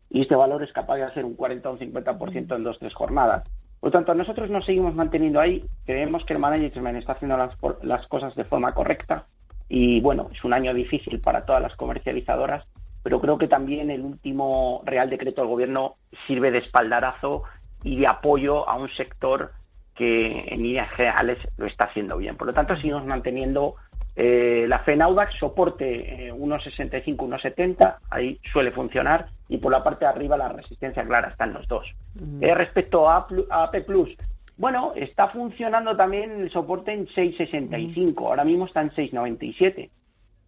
Y 0.08 0.22
este 0.22 0.34
valor 0.34 0.62
es 0.62 0.72
capaz 0.72 0.96
de 0.96 1.04
hacer 1.04 1.24
un 1.24 1.34
40 1.34 1.70
o 1.70 1.72
un 1.74 1.78
50% 1.78 2.56
en 2.56 2.64
dos 2.64 2.78
tres 2.78 2.94
jornadas. 2.94 3.48
Por 3.78 3.90
tanto, 3.90 4.14
nosotros 4.14 4.50
nos 4.50 4.66
seguimos 4.66 4.94
manteniendo 4.94 5.40
ahí. 5.40 5.64
Creemos 5.86 6.24
que 6.24 6.34
el 6.34 6.38
management 6.38 6.98
está 6.98 7.12
haciendo 7.12 7.36
las, 7.36 7.56
las 7.82 8.06
cosas 8.08 8.34
de 8.34 8.44
forma 8.44 8.74
correcta. 8.74 9.26
Y 9.72 10.00
bueno, 10.00 10.26
es 10.32 10.42
un 10.42 10.52
año 10.52 10.74
difícil 10.74 11.20
para 11.20 11.46
todas 11.46 11.62
las 11.62 11.76
comercializadoras, 11.76 12.66
pero 13.04 13.20
creo 13.20 13.38
que 13.38 13.46
también 13.46 13.88
el 13.92 14.02
último 14.02 14.82
Real 14.84 15.08
Decreto 15.08 15.42
del 15.42 15.50
Gobierno 15.50 15.94
sirve 16.26 16.50
de 16.50 16.58
espaldarazo 16.58 17.44
y 17.84 17.96
de 17.96 18.08
apoyo 18.08 18.68
a 18.68 18.76
un 18.76 18.88
sector 18.88 19.52
que 19.94 20.46
en 20.48 20.64
líneas 20.64 20.90
generales 20.90 21.38
lo 21.56 21.66
está 21.66 21.84
haciendo 21.84 22.16
bien. 22.16 22.36
Por 22.36 22.48
lo 22.48 22.52
tanto, 22.52 22.74
seguimos 22.74 23.06
manteniendo 23.06 23.76
eh, 24.16 24.64
la 24.68 24.80
fe 24.80 24.94
en 24.94 25.02
Audax, 25.02 25.36
soporte 25.36 26.32
1,65, 26.32 27.04
eh, 27.04 27.12
1,70, 27.14 27.96
ahí 28.10 28.40
suele 28.52 28.72
funcionar, 28.72 29.28
y 29.48 29.58
por 29.58 29.70
la 29.70 29.84
parte 29.84 30.04
de 30.04 30.10
arriba 30.10 30.36
la 30.36 30.48
resistencia 30.48 31.04
clara 31.04 31.28
están 31.28 31.52
los 31.52 31.68
dos. 31.68 31.94
Eh, 32.40 32.54
respecto 32.54 33.08
a, 33.08 33.28
AP 33.50 33.86
Plus, 33.86 34.16
bueno, 34.60 34.92
está 34.94 35.28
funcionando 35.28 35.96
también 35.96 36.42
el 36.42 36.50
soporte 36.50 36.92
en 36.92 37.06
6,65, 37.06 38.28
ahora 38.28 38.44
mismo 38.44 38.66
está 38.66 38.82
en 38.82 38.90
6,97. 38.90 39.88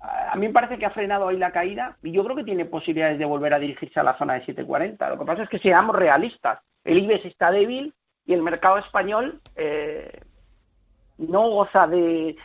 A 0.00 0.36
mí 0.36 0.48
me 0.48 0.52
parece 0.52 0.76
que 0.76 0.84
ha 0.84 0.90
frenado 0.90 1.28
ahí 1.28 1.38
la 1.38 1.50
caída 1.50 1.96
y 2.02 2.12
yo 2.12 2.22
creo 2.22 2.36
que 2.36 2.44
tiene 2.44 2.66
posibilidades 2.66 3.18
de 3.18 3.24
volver 3.24 3.54
a 3.54 3.58
dirigirse 3.58 3.98
a 3.98 4.02
la 4.02 4.18
zona 4.18 4.34
de 4.34 4.44
7,40. 4.44 5.08
Lo 5.08 5.18
que 5.18 5.24
pasa 5.24 5.44
es 5.44 5.48
que 5.48 5.58
seamos 5.58 5.96
realistas. 5.96 6.58
El 6.84 6.98
IBEX 6.98 7.24
está 7.24 7.50
débil 7.50 7.94
y 8.26 8.34
el 8.34 8.42
mercado 8.42 8.76
español 8.76 9.40
eh, 9.56 10.20
no 11.16 11.48
goza 11.48 11.86
de, 11.86 12.36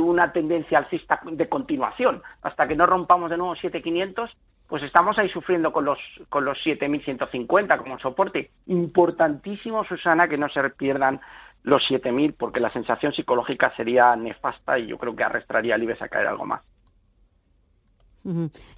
una 0.00 0.32
tendencia 0.32 0.78
alcista 0.78 1.20
de 1.30 1.48
continuación. 1.48 2.24
Hasta 2.42 2.66
que 2.66 2.74
no 2.74 2.86
rompamos 2.86 3.30
de 3.30 3.36
nuevo 3.36 3.54
7500, 3.54 4.36
pues 4.68 4.82
estamos 4.82 5.18
ahí 5.18 5.28
sufriendo 5.28 5.72
con 5.72 5.84
los, 5.84 5.98
con 6.28 6.44
los 6.44 6.60
7150 6.62 7.78
como 7.78 7.98
soporte. 7.98 8.50
Importantísimo, 8.66 9.84
Susana, 9.84 10.28
que 10.28 10.38
no 10.38 10.48
se 10.48 10.68
pierdan 10.70 11.20
los 11.62 11.86
7000 11.86 12.34
porque 12.34 12.60
la 12.60 12.70
sensación 12.70 13.12
psicológica 13.12 13.74
sería 13.76 14.14
nefasta 14.16 14.78
y 14.78 14.86
yo 14.86 14.98
creo 14.98 15.14
que 15.14 15.24
arrastraría 15.24 15.74
al 15.74 15.82
IBEX 15.82 16.02
a 16.02 16.08
caer 16.08 16.26
algo 16.28 16.44
más. 16.46 16.62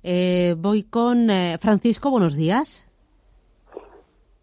Eh, 0.03 0.55
voy 0.59 0.85
con 0.85 1.31
eh, 1.31 1.59
Francisco, 1.61 2.11
buenos 2.11 2.35
días. 2.35 2.85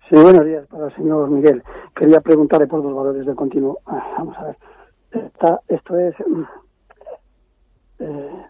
Sí, 0.09 0.15
buenos 0.15 0.45
días 0.45 0.65
para 0.67 0.88
el 0.88 0.95
señor 0.95 1.29
Miguel. 1.29 1.63
Quería 1.95 2.19
preguntarle 2.21 2.67
por 2.67 2.83
dos 2.83 2.93
valores 2.93 3.25
de 3.25 3.35
continuo. 3.35 3.79
Ah, 3.85 4.15
vamos 4.17 4.38
a 4.38 4.43
ver. 4.45 4.57
esto 5.67 5.97
es. 5.97 6.15
Mm, 6.27 6.43
eh, 8.00 8.45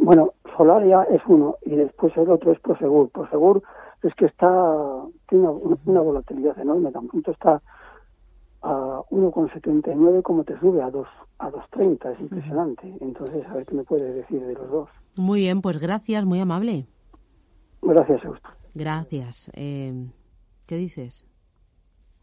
bueno, 0.00 0.32
Solaria 0.56 1.02
es 1.10 1.22
uno 1.26 1.56
y 1.62 1.76
después 1.76 2.16
el 2.16 2.30
otro 2.30 2.52
es 2.52 2.60
Prosegur. 2.60 3.10
Prosegur 3.10 3.62
es 4.02 4.14
que 4.14 4.26
está. 4.26 4.48
tiene 5.28 5.48
una, 5.48 6.00
volatilidad 6.00 6.58
enorme. 6.58 6.90
Tan 6.92 7.08
pronto 7.08 7.30
está 7.30 7.62
a 8.62 9.02
1,79 9.10 10.22
como 10.22 10.44
te 10.44 10.58
sube 10.60 10.82
a 10.82 10.90
2 10.90 11.06
a 11.38 11.50
2,30. 11.50 12.12
Es 12.12 12.20
impresionante. 12.20 12.96
Entonces, 13.00 13.46
a 13.46 13.54
ver 13.54 13.66
qué 13.66 13.74
me 13.74 13.84
puede 13.84 14.12
decir 14.12 14.44
de 14.44 14.54
los 14.54 14.70
dos. 14.70 14.88
Muy 15.16 15.40
bien, 15.40 15.60
pues 15.60 15.78
gracias, 15.78 16.24
muy 16.24 16.40
amable. 16.40 16.86
Gracias, 17.82 18.24
Augusto. 18.24 18.48
Gracias. 18.74 19.50
Eh, 19.54 20.06
¿Qué 20.66 20.76
dices? 20.76 21.26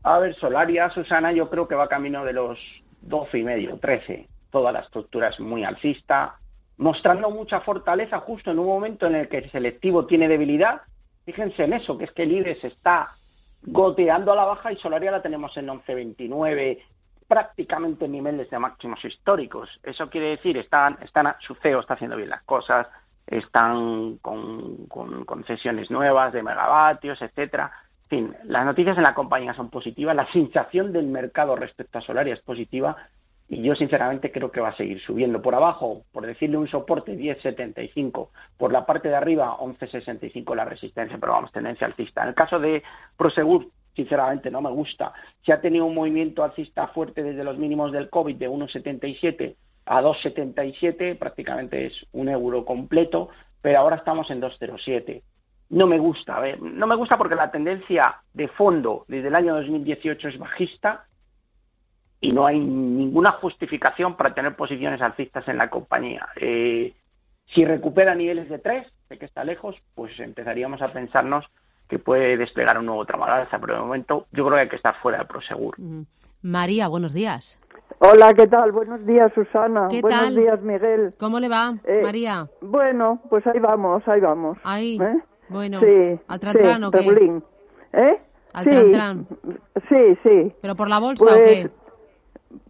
A 0.04 0.20
ver, 0.20 0.34
Solaria, 0.34 0.90
Susana, 0.90 1.32
yo 1.34 1.50
creo 1.50 1.68
que 1.68 1.76
va 1.76 1.88
camino 1.88 2.24
de 2.24 2.34
los 2.34 2.60
12 3.02 3.40
y 3.40 3.44
medio, 3.44 3.78
13. 3.78 4.30
Toda 4.50 4.72
la 4.72 4.80
estructura 4.80 5.28
es 5.28 5.40
muy 5.40 5.64
alcista, 5.64 6.40
mostrando 6.80 7.30
mucha 7.30 7.60
fortaleza 7.60 8.20
justo 8.20 8.52
en 8.52 8.60
un 8.60 8.66
momento 8.66 9.06
en 9.06 9.16
el 9.16 9.28
que 9.28 9.40
el 9.40 9.52
selectivo 9.52 10.06
tiene 10.06 10.28
debilidad. 10.28 10.82
Fíjense 11.26 11.66
en 11.66 11.74
eso, 11.74 11.98
que 11.98 12.06
es 12.06 12.12
que 12.12 12.24
el 12.24 12.32
IBEX 12.32 12.64
está 12.64 13.12
goteando 13.62 14.32
a 14.32 14.36
la 14.36 14.46
baja 14.46 14.72
y 14.72 14.78
Solaria 14.78 15.12
la 15.12 15.22
tenemos 15.22 15.56
en 15.58 15.68
11.29, 15.68 16.82
prácticamente 17.28 18.06
en 18.06 18.14
niveles 18.14 18.50
de 18.50 18.60
máximos 18.60 19.04
históricos. 19.04 19.80
Eso 19.84 20.10
quiere 20.10 20.30
decir, 20.30 20.58
están, 20.58 20.98
están, 21.02 21.36
su 21.40 21.54
CEO 21.56 21.82
está 21.82 21.96
haciendo 21.96 22.16
bien 22.16 22.30
las 22.30 22.44
cosas, 22.44 22.88
están 23.28 24.18
con, 24.20 24.88
con 24.88 25.26
concesiones 25.26 25.92
nuevas 25.92 26.32
de 26.32 26.44
megavatios, 26.44 27.22
etcétera 27.22 27.72
fin, 28.10 28.36
las 28.44 28.66
noticias 28.66 28.98
en 28.98 29.04
la 29.04 29.14
compañía 29.14 29.54
son 29.54 29.70
positivas, 29.70 30.16
la 30.16 30.26
sensación 30.32 30.92
del 30.92 31.06
mercado 31.06 31.56
respecto 31.56 32.00
a 32.00 32.02
Solaria 32.02 32.34
es 32.34 32.42
positiva 32.42 32.98
y 33.50 33.64
yo 33.64 33.74
sinceramente 33.74 34.32
creo 34.32 34.52
que 34.52 34.62
va 34.62 34.70
a 34.70 34.76
seguir 34.76 35.02
subiendo. 35.02 35.42
Por 35.42 35.56
abajo, 35.56 36.04
por 36.12 36.26
decirle 36.26 36.58
un 36.58 36.68
soporte 36.68 37.18
10.75, 37.18 38.30
por 38.58 38.72
la 38.72 38.86
parte 38.86 39.10
de 39.10 39.16
arriba 39.16 39.58
11.65 39.58 40.56
la 40.56 40.66
resistencia, 40.66 41.18
pero 41.20 41.34
vamos, 41.34 41.52
tendencia 41.52 41.88
alcista. 41.88 42.22
En 42.22 42.30
el 42.30 42.36
caso 42.36 42.60
de 42.60 42.84
Prosegur, 43.18 43.68
sinceramente 43.96 44.52
no 44.52 44.62
me 44.62 44.70
gusta. 44.70 45.14
Se 45.42 45.52
ha 45.52 45.60
tenido 45.60 45.86
un 45.86 45.96
movimiento 45.96 46.44
alcista 46.44 46.88
fuerte 46.90 47.24
desde 47.24 47.44
los 47.44 47.58
mínimos 47.58 47.92
del 47.92 48.10
COVID 48.10 48.36
de 48.36 48.50
1.77 48.50 49.56
a 49.86 50.02
2.77, 50.04 51.18
prácticamente 51.18 51.88
es 51.88 52.06
un 52.12 52.30
euro 52.30 52.64
completo, 52.64 53.30
pero 53.62 53.80
ahora 53.80 53.96
estamos 53.96 54.30
en 54.30 54.42
2.07 54.42 55.24
no 55.72 55.86
me 55.86 56.00
gusta. 56.00 56.42
No 56.60 56.88
me 56.88 56.96
gusta 56.96 57.16
porque 57.16 57.36
la 57.36 57.52
tendencia 57.52 58.24
de 58.34 58.48
fondo 58.48 59.06
desde 59.08 59.28
el 59.28 59.36
año 59.36 59.54
2018 59.54 60.30
es 60.30 60.40
bajista 60.40 61.06
y 62.22 62.32
no 62.32 62.46
hay 62.46 62.60
ninguna 62.60 63.32
justificación 63.32 64.16
para 64.16 64.34
tener 64.34 64.56
posiciones 64.56 65.02
alcistas 65.02 65.48
en 65.48 65.58
la 65.58 65.70
compañía. 65.70 66.28
Eh, 66.36 66.94
si 67.46 67.66
recupera 67.66 68.16
niveles 68.16 68.50
de 68.50 68.60
3, 68.60 68.88
de 69.10 69.18
que 69.18 69.26
está 69.26 69.44
lejos, 69.44 69.76
pues 69.96 70.20
empezaríamos 70.20 70.82
a 70.82 70.92
pensarnos 70.92 71.50
que 71.88 71.98
puede 71.98 72.38
desplegar 72.38 72.78
un 72.78 72.86
nuevo 72.86 73.06
tramo 73.06 73.26
pero 73.60 73.74
de 73.74 73.80
momento 73.80 74.28
yo 74.32 74.46
creo 74.46 74.56
que 74.58 74.62
hay 74.62 74.70
que 74.70 74.76
estar 74.76 74.96
fuera 74.96 75.20
de 75.20 75.26
Prosegur. 75.26 75.76
María, 76.42 76.88
buenos 76.88 77.14
días. 77.14 77.60
Hola, 77.98 78.34
¿qué 78.34 78.48
tal? 78.48 78.72
Buenos 78.72 79.06
días, 79.06 79.32
Susana. 79.34 79.88
Buenos 79.88 80.36
días, 80.36 80.62
Miguel. 80.62 81.14
¿Cómo 81.20 81.40
le 81.40 81.50
va, 81.50 81.74
eh, 81.84 82.02
María? 82.04 82.48
Bueno, 82.62 83.20
pues 83.30 83.46
ahí 83.48 83.60
vamos, 83.60 84.08
ahí 84.08 84.22
vamos. 84.22 84.58
Ahí. 84.64 85.00
¿Eh? 85.02 85.20
Bueno, 85.50 85.80
sí, 85.80 86.20
¿al 86.28 86.40
Trantran 86.40 86.84
o 86.84 86.92
qué? 86.92 87.00
Berlín. 87.00 87.44
¿Eh? 87.94 88.22
¿Al 88.54 88.66
sí, 88.66 88.72
Sí, 89.90 90.18
sí. 90.24 90.54
¿Pero 90.62 90.76
por 90.76 90.90
la 90.90 91.00
bolsa 91.00 91.24
o 91.24 91.28
pues, 91.28 91.42
qué? 91.44 91.70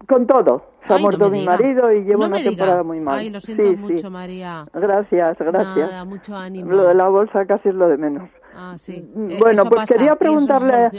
Con 0.07 0.27
todo. 0.27 0.63
Se 0.87 0.93
ha 0.93 0.97
muerto 0.97 1.29
mi 1.29 1.45
marido 1.45 1.91
y 1.91 2.03
llevo 2.03 2.25
una 2.25 2.37
temporada 2.37 2.83
muy 2.83 2.99
mal. 2.99 3.19
Ay, 3.19 3.29
lo 3.29 3.39
siento 3.39 3.77
mucho, 3.77 4.09
María. 4.09 4.65
Gracias, 4.73 5.37
gracias. 5.39 5.89
Nada, 5.89 6.05
mucho 6.05 6.35
ánimo. 6.35 6.71
Lo 6.71 6.87
de 6.87 6.95
la 6.95 7.07
bolsa 7.07 7.45
casi 7.45 7.69
es 7.69 7.75
lo 7.75 7.87
de 7.87 7.97
menos. 7.97 8.29
Ah, 8.55 8.73
sí. 8.77 9.09
Mm, 9.15 9.31
e-, 9.31 9.37
bueno, 9.39 9.65
pues 9.65 9.89
quería 9.89 10.15
preguntarle... 10.15 10.89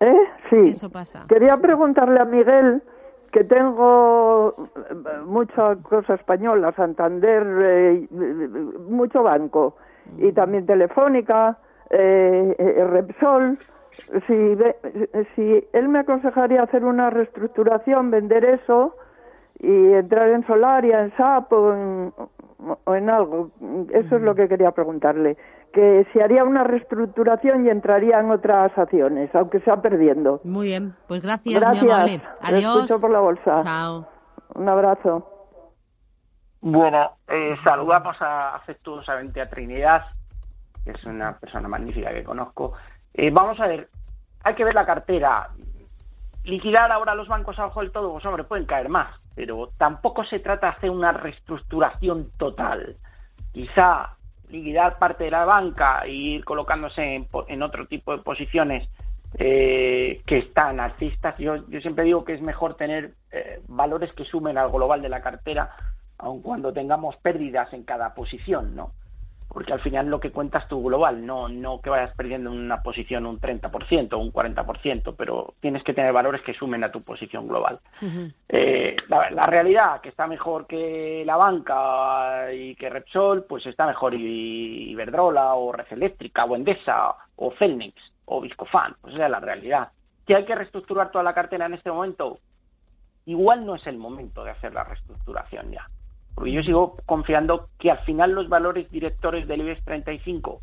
¿Eh? 0.00 0.28
Sí. 0.50 0.70
Eso 0.70 0.90
pasa. 0.90 1.24
Quería 1.28 1.56
preguntarle 1.56 2.20
a 2.20 2.24
Miguel 2.24 2.82
que 3.30 3.44
tengo 3.44 4.68
eh, 4.76 4.94
mucha 5.24 5.76
cosa 5.76 6.14
española, 6.14 6.72
Santander, 6.76 7.46
eh, 7.62 8.08
mucho 8.88 9.22
banco 9.22 9.76
y 10.18 10.32
también 10.32 10.66
Telefónica, 10.66 11.58
eh, 11.90 12.54
eh, 12.58 12.84
Repsol. 12.84 13.58
Si, 14.26 14.56
si 15.36 15.68
él 15.72 15.88
me 15.88 16.00
aconsejaría 16.00 16.62
hacer 16.62 16.84
una 16.84 17.10
reestructuración, 17.10 18.10
vender 18.10 18.44
eso 18.44 18.96
y 19.58 19.92
entrar 19.92 20.28
en 20.28 20.46
Solaria, 20.46 21.00
en 21.00 21.16
SAP 21.16 21.52
o 21.52 21.72
en, 21.72 22.14
o 22.84 22.94
en 22.94 23.10
algo. 23.10 23.50
Eso 23.90 24.16
es 24.16 24.22
lo 24.22 24.34
que 24.34 24.48
quería 24.48 24.72
preguntarle. 24.72 25.36
Que 25.72 26.06
si 26.12 26.20
haría 26.20 26.44
una 26.44 26.64
reestructuración 26.64 27.66
y 27.66 27.70
entraría 27.70 28.20
en 28.20 28.30
otras 28.30 28.76
acciones, 28.76 29.34
aunque 29.34 29.60
sea 29.60 29.80
perdiendo. 29.80 30.40
Muy 30.44 30.68
bien, 30.68 30.94
pues 31.08 31.22
gracias, 31.22 31.60
gracias. 31.60 32.22
Adiós. 32.40 32.76
escucho 32.76 33.00
por 33.00 33.10
la 33.10 33.20
bolsa. 33.20 33.62
Chao. 33.62 34.08
Un 34.54 34.68
abrazo. 34.68 35.28
Bueno, 36.60 37.12
eh, 37.26 37.56
saludamos 37.64 38.20
a, 38.20 38.54
afectuosamente 38.54 39.40
a 39.40 39.48
Trinidad, 39.48 40.04
que 40.84 40.92
es 40.92 41.04
una 41.04 41.36
persona 41.38 41.68
magnífica 41.68 42.10
que 42.10 42.22
conozco. 42.22 42.74
Eh, 43.14 43.30
vamos 43.30 43.60
a 43.60 43.66
ver, 43.66 43.88
hay 44.42 44.54
que 44.54 44.64
ver 44.64 44.74
la 44.74 44.86
cartera. 44.86 45.50
Liquidar 46.44 46.90
ahora 46.90 47.14
los 47.14 47.28
bancos 47.28 47.58
abajo 47.58 47.80
del 47.80 47.92
todo, 47.92 48.12
pues 48.12 48.26
hombre, 48.26 48.44
pueden 48.44 48.66
caer 48.66 48.88
más, 48.88 49.14
pero 49.34 49.70
tampoco 49.76 50.24
se 50.24 50.40
trata 50.40 50.66
de 50.66 50.76
hacer 50.76 50.90
una 50.90 51.12
reestructuración 51.12 52.30
total. 52.36 52.96
Quizá 53.52 54.16
liquidar 54.48 54.98
parte 54.98 55.24
de 55.24 55.30
la 55.30 55.44
banca 55.44 56.02
e 56.04 56.12
ir 56.12 56.44
colocándose 56.44 57.26
en, 57.48 57.62
otro 57.62 57.86
tipo 57.86 58.16
de 58.16 58.22
posiciones 58.22 58.88
eh, 59.38 60.20
que 60.26 60.38
están 60.38 60.80
alcistas. 60.80 61.38
Yo, 61.38 61.68
yo 61.68 61.80
siempre 61.80 62.04
digo 62.04 62.24
que 62.24 62.34
es 62.34 62.42
mejor 62.42 62.74
tener 62.74 63.14
valores 63.66 64.12
que 64.12 64.26
sumen 64.26 64.58
al 64.58 64.70
global 64.70 65.00
de 65.00 65.08
la 65.08 65.22
cartera 65.22 65.74
aun 66.22 66.40
cuando 66.40 66.72
tengamos 66.72 67.16
pérdidas 67.16 67.72
en 67.72 67.82
cada 67.82 68.14
posición, 68.14 68.74
¿no? 68.74 68.92
Porque 69.52 69.72
al 69.74 69.80
final 69.80 70.06
lo 70.08 70.18
que 70.18 70.32
cuenta 70.32 70.58
es 70.58 70.68
tu 70.68 70.82
global, 70.82 71.26
no, 71.26 71.48
no 71.48 71.80
que 71.80 71.90
vayas 71.90 72.14
perdiendo 72.16 72.50
una 72.50 72.82
posición 72.82 73.26
un 73.26 73.38
30% 73.38 74.14
o 74.14 74.18
un 74.18 74.32
40%, 74.32 75.14
pero 75.16 75.54
tienes 75.60 75.84
que 75.84 75.92
tener 75.92 76.12
valores 76.12 76.40
que 76.40 76.54
sumen 76.54 76.82
a 76.84 76.90
tu 76.90 77.02
posición 77.02 77.46
global. 77.46 77.78
Eh, 78.48 78.96
la, 79.08 79.46
realidad, 79.46 80.00
que 80.00 80.08
está 80.08 80.26
mejor 80.26 80.66
que 80.66 81.22
la 81.26 81.36
banca 81.36 82.52
y 82.52 82.74
que 82.76 82.88
Repsol, 82.88 83.44
pues 83.44 83.66
está 83.66 83.86
mejor 83.86 84.14
Iberdrola 84.14 85.54
o 85.54 85.72
Red 85.72 85.86
Eléctrica 85.90 86.46
o 86.46 86.56
Endesa 86.56 87.14
o 87.36 87.52
Celnex 87.52 87.94
o 88.24 88.40
Viscofan, 88.40 88.96
pues 89.02 89.14
esa 89.14 89.26
es 89.26 89.30
la 89.30 89.40
realidad. 89.40 89.90
¿Que 90.26 90.34
hay 90.34 90.44
que 90.46 90.54
reestructurar 90.54 91.10
toda 91.10 91.24
la 91.24 91.34
cartera 91.34 91.66
en 91.66 91.74
este 91.74 91.90
momento? 91.90 92.38
Igual 93.26 93.66
no 93.66 93.74
es 93.74 93.86
el 93.86 93.98
momento 93.98 94.44
de 94.44 94.52
hacer 94.52 94.72
la 94.72 94.84
reestructuración 94.84 95.72
ya 95.72 95.86
porque 96.34 96.52
yo 96.52 96.62
sigo 96.62 96.94
confiando 97.06 97.68
que 97.78 97.90
al 97.90 97.98
final 97.98 98.32
los 98.32 98.48
valores 98.48 98.90
directores 98.90 99.46
del 99.46 99.60
IBEX 99.60 99.84
35 99.84 100.62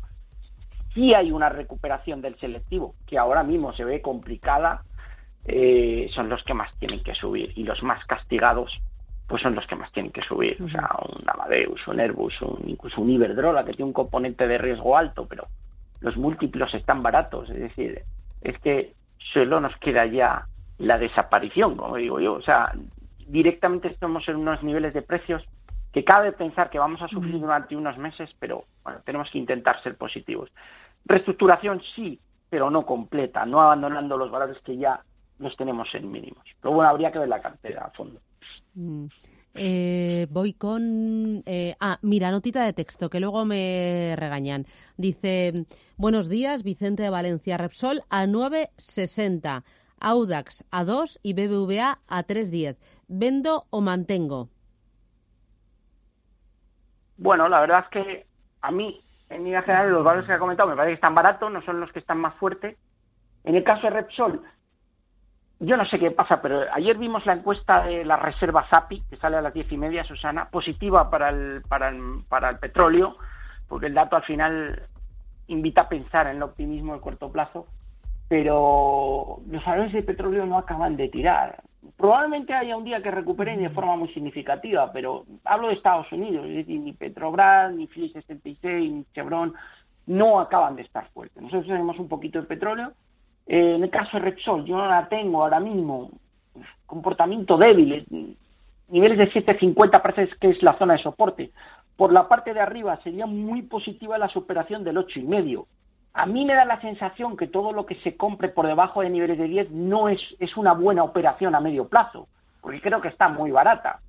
sí 0.94 1.14
hay 1.14 1.32
una 1.32 1.48
recuperación 1.48 2.20
del 2.20 2.36
selectivo, 2.38 2.94
que 3.06 3.18
ahora 3.18 3.42
mismo 3.42 3.72
se 3.72 3.84
ve 3.84 4.02
complicada, 4.02 4.82
eh, 5.44 6.08
son 6.12 6.28
los 6.28 6.42
que 6.44 6.54
más 6.54 6.76
tienen 6.78 7.02
que 7.02 7.14
subir 7.14 7.52
y 7.56 7.64
los 7.64 7.82
más 7.82 8.04
castigados 8.04 8.80
pues 9.30 9.42
son 9.42 9.54
los 9.54 9.64
que 9.68 9.76
más 9.76 9.92
tienen 9.92 10.10
que 10.10 10.22
subir. 10.22 10.60
O 10.60 10.68
sea, 10.68 10.90
un 11.08 11.22
Amadeus, 11.24 11.86
un 11.86 12.00
Airbus, 12.00 12.42
un, 12.42 12.64
incluso 12.66 13.00
un 13.00 13.10
Iberdrola 13.10 13.64
que 13.64 13.74
tiene 13.74 13.84
un 13.84 13.92
componente 13.92 14.48
de 14.48 14.58
riesgo 14.58 14.96
alto, 14.96 15.26
pero 15.28 15.46
los 16.00 16.16
múltiplos 16.16 16.74
están 16.74 17.00
baratos. 17.00 17.48
Es 17.48 17.60
decir, 17.60 18.02
es 18.40 18.58
que 18.58 18.94
solo 19.18 19.60
nos 19.60 19.76
queda 19.76 20.04
ya 20.06 20.48
la 20.78 20.98
desaparición, 20.98 21.76
como 21.76 21.94
digo 21.94 22.18
yo. 22.18 22.34
O 22.34 22.42
sea, 22.42 22.72
directamente 23.28 23.86
estamos 23.86 24.28
en 24.28 24.34
unos 24.34 24.64
niveles 24.64 24.94
de 24.94 25.02
precios 25.02 25.46
que 25.92 26.04
cabe 26.04 26.32
pensar 26.32 26.70
que 26.70 26.78
vamos 26.78 27.02
a 27.02 27.08
sufrir 27.08 27.40
durante 27.40 27.76
unos 27.76 27.98
meses, 27.98 28.34
pero 28.38 28.64
bueno, 28.84 29.00
tenemos 29.04 29.30
que 29.30 29.38
intentar 29.38 29.82
ser 29.82 29.96
positivos. 29.96 30.50
Reestructuración 31.04 31.80
sí, 31.94 32.20
pero 32.48 32.70
no 32.70 32.86
completa, 32.86 33.44
no 33.44 33.60
abandonando 33.60 34.16
los 34.16 34.30
valores 34.30 34.58
que 34.60 34.76
ya 34.76 35.02
los 35.38 35.56
tenemos 35.56 35.92
en 35.94 36.10
mínimos. 36.10 36.44
Pero 36.60 36.74
bueno, 36.74 36.90
habría 36.90 37.10
que 37.10 37.18
ver 37.18 37.28
la 37.28 37.40
cartera 37.40 37.86
a 37.86 37.90
fondo. 37.90 38.20
Mm. 38.74 39.06
Eh, 39.54 40.28
voy 40.30 40.52
con. 40.52 41.42
Eh, 41.44 41.74
ah, 41.80 41.98
mira, 42.02 42.30
notita 42.30 42.64
de 42.64 42.72
texto, 42.72 43.10
que 43.10 43.18
luego 43.18 43.44
me 43.44 44.14
regañan. 44.16 44.66
Dice: 44.96 45.66
Buenos 45.96 46.28
días, 46.28 46.62
Vicente 46.62 47.02
de 47.02 47.10
Valencia, 47.10 47.56
Repsol 47.56 48.02
a 48.10 48.26
9.60, 48.26 49.64
Audax 49.98 50.64
a 50.70 50.84
2 50.84 51.18
y 51.24 51.32
BBVA 51.32 51.98
a 52.06 52.24
3.10. 52.24 52.76
¿Vendo 53.08 53.66
o 53.70 53.80
mantengo? 53.80 54.50
Bueno, 57.20 57.50
la 57.50 57.60
verdad 57.60 57.84
es 57.84 57.88
que 57.90 58.26
a 58.62 58.70
mí, 58.70 58.98
en 59.28 59.44
línea 59.44 59.60
general, 59.60 59.92
los 59.92 60.02
valores 60.02 60.26
que 60.26 60.32
ha 60.32 60.38
comentado 60.38 60.70
me 60.70 60.74
parece 60.74 60.92
que 60.92 60.94
están 60.94 61.14
baratos, 61.14 61.52
no 61.52 61.60
son 61.60 61.78
los 61.78 61.92
que 61.92 61.98
están 61.98 62.18
más 62.18 62.34
fuertes. 62.36 62.78
En 63.44 63.54
el 63.54 63.62
caso 63.62 63.82
de 63.82 63.90
Repsol, 63.90 64.42
yo 65.58 65.76
no 65.76 65.84
sé 65.84 65.98
qué 65.98 66.10
pasa, 66.12 66.40
pero 66.40 66.62
ayer 66.72 66.96
vimos 66.96 67.26
la 67.26 67.34
encuesta 67.34 67.82
de 67.82 68.06
la 68.06 68.16
reserva 68.16 68.66
SAPI, 68.70 69.02
que 69.02 69.16
sale 69.16 69.36
a 69.36 69.42
las 69.42 69.52
diez 69.52 69.70
y 69.70 69.76
media, 69.76 70.02
Susana, 70.02 70.48
positiva 70.48 71.10
para 71.10 71.28
el, 71.28 71.60
para 71.68 71.90
el, 71.90 72.24
para 72.26 72.48
el 72.48 72.58
petróleo, 72.58 73.18
porque 73.68 73.88
el 73.88 73.94
dato 73.94 74.16
al 74.16 74.22
final 74.22 74.88
invita 75.48 75.82
a 75.82 75.88
pensar 75.90 76.26
en 76.26 76.36
el 76.36 76.42
optimismo 76.42 76.94
de 76.94 77.02
corto 77.02 77.30
plazo, 77.30 77.66
pero 78.28 79.42
los 79.46 79.62
valores 79.62 79.92
de 79.92 80.02
petróleo 80.02 80.46
no 80.46 80.56
acaban 80.56 80.96
de 80.96 81.08
tirar. 81.08 81.62
Probablemente 81.96 82.52
haya 82.52 82.76
un 82.76 82.84
día 82.84 83.02
que 83.02 83.10
recuperen 83.10 83.62
de 83.62 83.70
forma 83.70 83.96
muy 83.96 84.08
significativa, 84.08 84.92
pero 84.92 85.24
hablo 85.44 85.68
de 85.68 85.74
Estados 85.74 86.10
Unidos, 86.12 86.46
es 86.46 86.56
decir, 86.56 86.80
ni 86.80 86.92
Petrobras, 86.92 87.72
ni 87.72 87.86
Phillips 87.86 88.14
66, 88.14 88.92
ni 88.92 89.04
Chevron 89.14 89.54
no 90.06 90.40
acaban 90.40 90.76
de 90.76 90.82
estar 90.82 91.08
fuertes. 91.10 91.42
Nosotros 91.42 91.66
tenemos 91.66 91.98
un 91.98 92.08
poquito 92.08 92.40
de 92.40 92.46
petróleo. 92.46 92.92
Eh, 93.46 93.76
en 93.76 93.82
el 93.82 93.90
caso 93.90 94.18
de 94.18 94.24
Repsol, 94.24 94.64
yo 94.64 94.76
no 94.76 94.86
la 94.86 95.08
tengo 95.08 95.42
ahora 95.42 95.60
mismo. 95.60 96.10
Comportamiento 96.84 97.56
débil, 97.56 98.36
niveles 98.88 99.18
de 99.18 99.30
7.50 99.30 100.02
parece 100.02 100.36
que 100.38 100.50
es 100.50 100.62
la 100.62 100.76
zona 100.76 100.94
de 100.94 101.02
soporte. 101.02 101.52
Por 101.96 102.12
la 102.12 102.28
parte 102.28 102.52
de 102.52 102.60
arriba 102.60 102.98
sería 103.02 103.26
muy 103.26 103.62
positiva 103.62 104.18
la 104.18 104.28
superación 104.28 104.84
del 104.84 104.96
8,5 104.96 105.66
a 106.12 106.26
mí 106.26 106.44
me 106.44 106.54
da 106.54 106.64
la 106.64 106.80
sensación 106.80 107.36
que 107.36 107.46
todo 107.46 107.72
lo 107.72 107.86
que 107.86 107.94
se 107.96 108.16
compre 108.16 108.48
por 108.48 108.66
debajo 108.66 109.02
de 109.02 109.10
niveles 109.10 109.38
de 109.38 109.48
10 109.48 109.70
no 109.70 110.08
es, 110.08 110.20
es 110.38 110.56
una 110.56 110.72
buena 110.72 111.04
operación 111.04 111.54
a 111.54 111.60
medio 111.60 111.88
plazo, 111.88 112.28
porque 112.60 112.80
creo 112.80 113.00
que 113.00 113.08
está 113.08 113.28
muy 113.28 113.50
barata. 113.50 114.00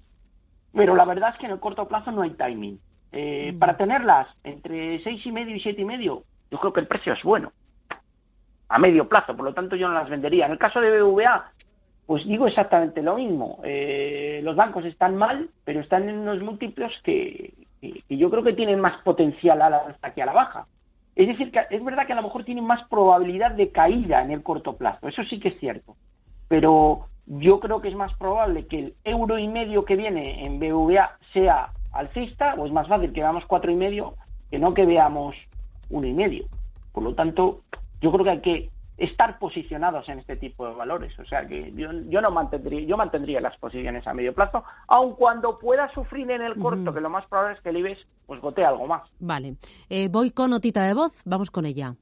Pero 0.73 0.95
la 0.95 1.05
verdad 1.05 1.31
es 1.33 1.37
que 1.37 1.45
en 1.45 1.51
el 1.51 1.59
corto 1.59 1.87
plazo 1.87 2.11
no 2.11 2.21
hay 2.21 2.31
timing. 2.31 2.79
Eh, 3.11 3.51
mm. 3.53 3.59
Para 3.59 3.77
tenerlas 3.77 4.27
entre 4.43 5.03
seis 5.03 5.25
y 5.25 5.31
medio 5.31 5.55
y 5.55 5.59
siete 5.59 5.81
y 5.81 5.85
medio, 5.85 6.23
yo 6.49 6.59
creo 6.59 6.73
que 6.73 6.79
el 6.79 6.87
precio 6.87 7.13
es 7.13 7.21
bueno 7.23 7.51
a 8.71 8.79
medio 8.79 9.07
plazo, 9.07 9.35
por 9.35 9.45
lo 9.45 9.53
tanto 9.53 9.75
yo 9.75 9.89
no 9.89 9.93
las 9.93 10.09
vendería. 10.09 10.45
En 10.45 10.53
el 10.53 10.57
caso 10.57 10.79
de 10.79 11.01
BVA, 11.01 11.51
pues 12.05 12.25
digo 12.25 12.47
exactamente 12.47 13.01
lo 13.01 13.15
mismo. 13.15 13.59
Eh, 13.65 14.39
los 14.43 14.55
bancos 14.55 14.85
están 14.85 15.17
mal, 15.17 15.49
pero 15.65 15.81
están 15.81 16.07
en 16.07 16.19
unos 16.19 16.39
múltiplos 16.39 16.93
que, 17.03 17.53
que, 17.81 18.17
yo 18.17 18.29
creo 18.29 18.43
que 18.43 18.53
tienen 18.53 18.79
más 18.79 19.01
potencial 19.01 19.61
a 19.61 19.69
la 19.69 19.77
alta 19.77 20.13
que 20.13 20.21
a 20.21 20.25
la 20.25 20.31
baja. 20.31 20.67
Es 21.15 21.27
decir, 21.27 21.51
que 21.51 21.65
es 21.69 21.83
verdad 21.83 22.07
que 22.07 22.13
a 22.13 22.15
lo 22.15 22.23
mejor 22.23 22.43
tiene 22.43 22.61
más 22.61 22.83
probabilidad 22.83 23.51
de 23.51 23.71
caída 23.71 24.21
en 24.21 24.31
el 24.31 24.43
corto 24.43 24.77
plazo, 24.77 25.07
eso 25.07 25.23
sí 25.23 25.39
que 25.39 25.49
es 25.49 25.59
cierto. 25.59 25.95
Pero 26.47 27.07
yo 27.25 27.59
creo 27.59 27.81
que 27.81 27.89
es 27.89 27.95
más 27.95 28.13
probable 28.13 28.65
que 28.65 28.79
el 28.79 28.95
euro 29.03 29.37
y 29.37 29.47
medio 29.47 29.85
que 29.85 29.95
viene 29.95 30.45
en 30.45 30.59
BVA 30.59 31.17
sea 31.33 31.71
alcista, 31.91 32.55
o 32.55 32.65
es 32.65 32.71
más 32.71 32.87
fácil 32.87 33.11
que 33.11 33.21
veamos 33.21 33.45
cuatro 33.45 33.71
y 33.71 33.75
medio 33.75 34.15
que 34.49 34.59
no 34.59 34.73
que 34.73 34.85
veamos 34.85 35.35
uno 35.89 36.07
y 36.07 36.13
medio. 36.13 36.45
Por 36.91 37.03
lo 37.03 37.15
tanto, 37.15 37.61
yo 38.01 38.11
creo 38.11 38.23
que 38.23 38.29
hay 38.29 38.41
que 38.41 38.69
estar 38.97 39.39
posicionados 39.39 40.07
en 40.09 40.19
este 40.19 40.35
tipo 40.35 40.67
de 40.67 40.73
valores. 40.73 41.17
O 41.19 41.25
sea 41.25 41.47
que 41.47 41.71
yo, 41.75 41.89
yo 42.07 42.21
no 42.21 42.31
mantendría, 42.31 42.81
yo 42.81 42.97
mantendría 42.97 43.41
las 43.41 43.57
posiciones 43.57 44.05
a 44.07 44.13
medio 44.13 44.33
plazo, 44.33 44.63
aun 44.87 45.15
cuando 45.15 45.57
pueda 45.57 45.89
sufrir 45.89 46.29
en 46.31 46.41
el 46.41 46.57
corto, 46.57 46.93
que 46.93 47.01
lo 47.01 47.09
más 47.09 47.25
probable 47.25 47.55
es 47.55 47.61
que 47.61 47.69
el 47.69 47.77
IBEX 47.77 48.07
pues 48.25 48.41
gotee 48.41 48.65
algo 48.65 48.87
más. 48.87 49.09
Vale. 49.19 49.55
Eh, 49.89 50.07
voy 50.09 50.31
con 50.31 50.51
notita 50.51 50.83
de 50.83 50.93
voz, 50.93 51.13
vamos 51.25 51.51
con 51.51 51.65
ella. 51.65 51.95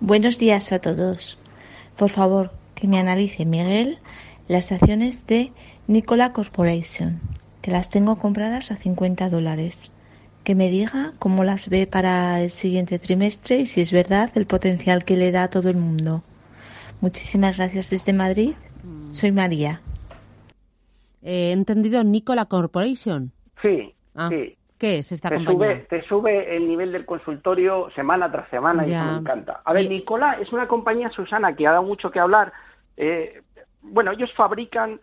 Buenos 0.00 0.38
días 0.38 0.72
a 0.72 0.80
todos. 0.80 1.38
Por 1.96 2.10
favor, 2.10 2.52
que 2.74 2.86
me 2.86 2.98
analice 2.98 3.44
Miguel 3.44 3.98
las 4.46 4.72
acciones 4.72 5.26
de 5.26 5.52
Nicola 5.86 6.32
Corporation, 6.32 7.20
que 7.62 7.70
las 7.70 7.88
tengo 7.88 8.18
compradas 8.18 8.70
a 8.70 8.76
50 8.76 9.28
dólares 9.28 9.90
que 10.48 10.54
me 10.54 10.70
diga 10.70 11.12
cómo 11.18 11.44
las 11.44 11.68
ve 11.68 11.86
para 11.86 12.40
el 12.40 12.48
siguiente 12.48 12.98
trimestre 12.98 13.56
y 13.56 13.66
si 13.66 13.82
es 13.82 13.92
verdad 13.92 14.30
el 14.34 14.46
potencial 14.46 15.04
que 15.04 15.14
le 15.14 15.30
da 15.30 15.42
a 15.42 15.50
todo 15.50 15.68
el 15.68 15.76
mundo. 15.76 16.22
Muchísimas 17.02 17.58
gracias 17.58 17.90
desde 17.90 18.14
Madrid. 18.14 18.54
Mm. 18.82 19.10
Soy 19.10 19.30
María. 19.30 19.82
He 21.22 21.52
entendido 21.52 22.02
Nicola 22.02 22.46
Corporation. 22.46 23.30
Sí, 23.60 23.94
ah, 24.14 24.30
sí. 24.30 24.56
¿Qué 24.78 25.00
es 25.00 25.12
esta 25.12 25.28
te 25.28 25.34
compañía? 25.34 25.58
Sube, 25.58 25.86
te 25.90 26.02
sube 26.04 26.56
el 26.56 26.66
nivel 26.66 26.92
del 26.92 27.04
consultorio 27.04 27.90
semana 27.90 28.32
tras 28.32 28.48
semana 28.48 28.86
y 28.86 28.94
eso 28.94 29.04
me 29.04 29.18
encanta. 29.18 29.60
A 29.66 29.74
ver, 29.74 29.86
Nicola 29.86 30.38
es 30.40 30.50
una 30.54 30.66
compañía, 30.66 31.10
Susana, 31.10 31.54
que 31.54 31.66
ha 31.66 31.72
dado 31.72 31.82
mucho 31.82 32.10
que 32.10 32.20
hablar. 32.20 32.54
Eh, 32.96 33.42
bueno, 33.82 34.12
ellos 34.12 34.32
fabrican, 34.32 34.98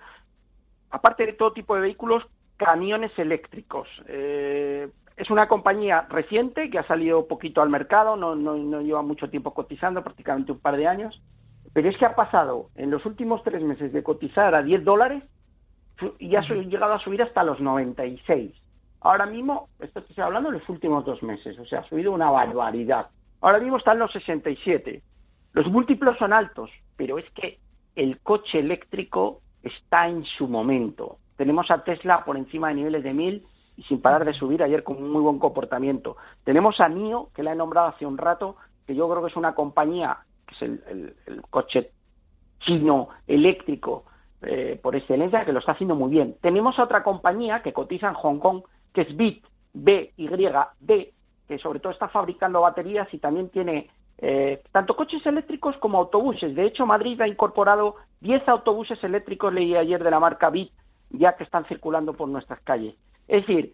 aparte 0.89 1.27
de 1.27 1.33
todo 1.33 1.53
tipo 1.53 1.75
de 1.75 1.81
vehículos, 1.81 2.27
camiones 2.57 3.11
eléctricos. 3.19 3.87
Eh, 4.07 4.89
es 5.17 5.29
una 5.29 5.47
compañía 5.47 6.05
reciente 6.09 6.69
que 6.69 6.79
ha 6.79 6.83
salido 6.83 7.27
poquito 7.27 7.61
al 7.61 7.69
mercado, 7.69 8.15
no, 8.17 8.35
no, 8.35 8.81
lleva 8.81 9.01
mucho 9.01 9.29
tiempo 9.29 9.53
cotizando, 9.53 10.03
prácticamente 10.03 10.51
un 10.51 10.59
par 10.59 10.75
de 10.75 10.87
años, 10.87 11.21
pero 11.73 11.89
es 11.89 11.97
que 11.97 12.05
ha 12.05 12.15
pasado 12.15 12.69
en 12.75 12.91
los 12.91 13.05
últimos 13.05 13.43
tres 13.43 13.63
meses 13.63 13.93
de 13.93 14.03
cotizar 14.03 14.53
a 14.55 14.61
10 14.61 14.83
dólares 14.83 15.23
y 16.19 16.35
ha 16.35 16.41
llegado 16.41 16.93
a 16.93 16.99
subir 16.99 17.21
hasta 17.21 17.43
los 17.43 17.61
96. 17.61 18.51
Ahora 18.99 19.25
mismo, 19.25 19.69
esto 19.79 19.99
estoy 19.99 20.23
hablando 20.23 20.51
de 20.51 20.59
los 20.59 20.67
últimos 20.67 21.05
dos 21.05 21.23
meses, 21.23 21.57
o 21.59 21.65
sea, 21.65 21.79
ha 21.79 21.83
subido 21.83 22.11
una 22.11 22.29
barbaridad. 22.29 23.09
Ahora 23.39 23.59
mismo 23.59 23.77
están 23.77 23.99
los 23.99 24.11
67. 24.11 25.03
Los 25.53 25.67
múltiplos 25.67 26.17
son 26.17 26.33
altos, 26.33 26.71
pero 26.97 27.17
es 27.17 27.29
que 27.31 27.59
el 27.95 28.19
coche 28.19 28.59
eléctrico 28.59 29.41
está 29.63 30.09
en 30.09 30.25
su 30.25 30.47
momento. 30.47 31.19
Tenemos 31.37 31.71
a 31.71 31.83
Tesla 31.83 32.25
por 32.25 32.35
encima 32.35 32.69
de 32.69 32.75
niveles 32.75 33.03
de 33.03 33.13
1000 33.13 33.45
y 33.77 33.83
sin 33.83 34.01
parar 34.01 34.25
de 34.25 34.33
subir 34.33 34.63
ayer 34.63 34.83
con 34.83 34.97
un 34.97 35.11
muy 35.11 35.21
buen 35.21 35.39
comportamiento. 35.39 36.17
Tenemos 36.43 36.79
a 36.79 36.89
NIO, 36.89 37.29
que 37.33 37.43
la 37.43 37.53
he 37.53 37.55
nombrado 37.55 37.87
hace 37.87 38.05
un 38.05 38.17
rato, 38.17 38.55
que 38.85 38.95
yo 38.95 39.09
creo 39.09 39.21
que 39.21 39.29
es 39.29 39.35
una 39.35 39.55
compañía, 39.55 40.19
que 40.45 40.55
es 40.55 40.61
el, 40.61 41.15
coche 41.49 41.91
chino 42.59 43.09
eléctrico 43.27 44.05
eh, 44.41 44.79
por 44.81 44.95
excelencia, 44.95 45.45
que 45.45 45.51
lo 45.51 45.59
está 45.59 45.73
haciendo 45.73 45.95
muy 45.95 46.09
bien. 46.09 46.37
Tenemos 46.41 46.79
a 46.79 46.83
otra 46.83 47.03
compañía 47.03 47.61
que 47.61 47.73
cotiza 47.73 48.07
en 48.07 48.13
Hong 48.13 48.39
Kong, 48.39 48.63
que 48.93 49.01
es 49.01 49.15
BIT, 49.15 49.45
B-Y-D, 49.73 51.13
que 51.47 51.57
sobre 51.59 51.79
todo 51.79 51.91
está 51.91 52.07
fabricando 52.07 52.61
baterías 52.61 53.13
y 53.13 53.19
también 53.19 53.49
tiene 53.49 53.89
eh, 54.17 54.63
tanto 54.71 54.95
coches 54.95 55.25
eléctricos 55.25 55.77
como 55.77 55.97
autobuses. 55.97 56.55
De 56.55 56.63
hecho, 56.63 56.85
Madrid 56.85 57.19
ha 57.21 57.27
incorporado 57.27 57.95
10 58.21 58.47
autobuses 58.47 59.03
eléctricos, 59.03 59.53
leí 59.53 59.75
ayer, 59.75 60.03
de 60.03 60.11
la 60.11 60.19
marca 60.19 60.49
BIT, 60.49 60.71
ya 61.09 61.35
que 61.35 61.43
están 61.43 61.65
circulando 61.65 62.13
por 62.13 62.29
nuestras 62.29 62.61
calles. 62.61 62.95
Es 63.27 63.45
decir, 63.45 63.73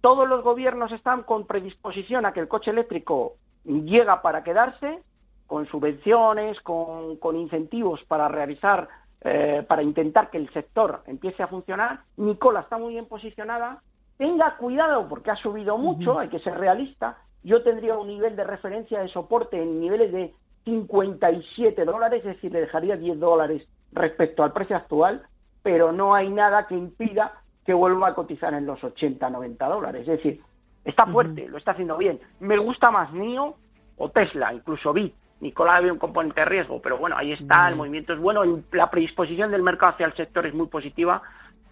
todos 0.00 0.28
los 0.28 0.42
gobiernos 0.42 0.92
están 0.92 1.22
con 1.22 1.46
predisposición 1.46 2.24
a 2.24 2.32
que 2.32 2.40
el 2.40 2.48
coche 2.48 2.70
eléctrico 2.70 3.34
llega 3.64 4.22
para 4.22 4.42
quedarse, 4.42 5.02
con 5.46 5.66
subvenciones, 5.66 6.60
con, 6.60 7.16
con 7.16 7.36
incentivos 7.36 8.02
para 8.04 8.28
realizar, 8.28 8.88
eh, 9.20 9.64
para 9.68 9.82
intentar 9.82 10.30
que 10.30 10.38
el 10.38 10.50
sector 10.52 11.02
empiece 11.06 11.42
a 11.42 11.48
funcionar. 11.48 12.04
Nicola 12.16 12.60
está 12.60 12.78
muy 12.78 12.94
bien 12.94 13.06
posicionada. 13.06 13.82
Tenga 14.16 14.56
cuidado 14.56 15.08
porque 15.08 15.30
ha 15.30 15.36
subido 15.36 15.76
mucho, 15.76 16.18
hay 16.18 16.28
que 16.28 16.38
ser 16.38 16.58
realista. 16.58 17.18
Yo 17.42 17.62
tendría 17.62 17.98
un 17.98 18.06
nivel 18.06 18.36
de 18.36 18.44
referencia 18.44 19.00
de 19.00 19.08
soporte 19.08 19.60
en 19.60 19.80
niveles 19.80 20.12
de 20.12 20.34
57 20.64 21.84
dólares, 21.84 22.20
es 22.20 22.36
decir, 22.36 22.52
le 22.52 22.60
dejaría 22.60 22.96
10 22.96 23.18
dólares 23.18 23.66
respecto 23.92 24.42
al 24.42 24.52
precio 24.52 24.76
actual, 24.76 25.22
pero 25.62 25.90
no 25.90 26.14
hay 26.14 26.30
nada 26.30 26.66
que 26.66 26.76
impida 26.76 27.42
que 27.70 27.74
vuelva 27.74 28.08
a 28.08 28.14
cotizar 28.14 28.52
en 28.52 28.66
los 28.66 28.82
80, 28.82 29.30
90 29.30 29.68
dólares. 29.68 30.00
Es 30.00 30.16
decir, 30.16 30.40
está 30.84 31.06
fuerte, 31.06 31.46
lo 31.46 31.56
está 31.56 31.70
haciendo 31.70 31.96
bien. 31.96 32.18
Me 32.40 32.58
gusta 32.58 32.90
más 32.90 33.12
NIO 33.12 33.54
o 33.96 34.10
Tesla, 34.10 34.52
incluso 34.52 34.92
Bit. 34.92 35.14
Nicolás 35.38 35.76
había 35.76 35.92
un 35.92 36.00
componente 36.00 36.40
de 36.40 36.46
riesgo, 36.46 36.82
pero 36.82 36.98
bueno, 36.98 37.16
ahí 37.16 37.30
está, 37.30 37.68
el 37.68 37.76
movimiento 37.76 38.12
es 38.12 38.18
bueno, 38.18 38.42
la 38.72 38.90
predisposición 38.90 39.52
del 39.52 39.62
mercado 39.62 39.92
hacia 39.92 40.06
el 40.06 40.14
sector 40.14 40.46
es 40.46 40.52
muy 40.52 40.66
positiva 40.66 41.22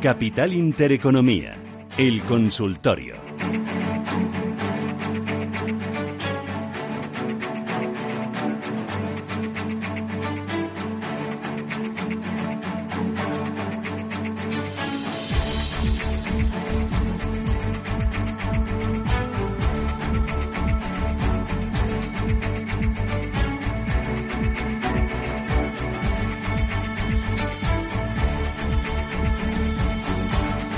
Capital 0.01 0.53
Intereconomía, 0.53 1.57
el 1.97 2.23
consultorio. 2.23 3.15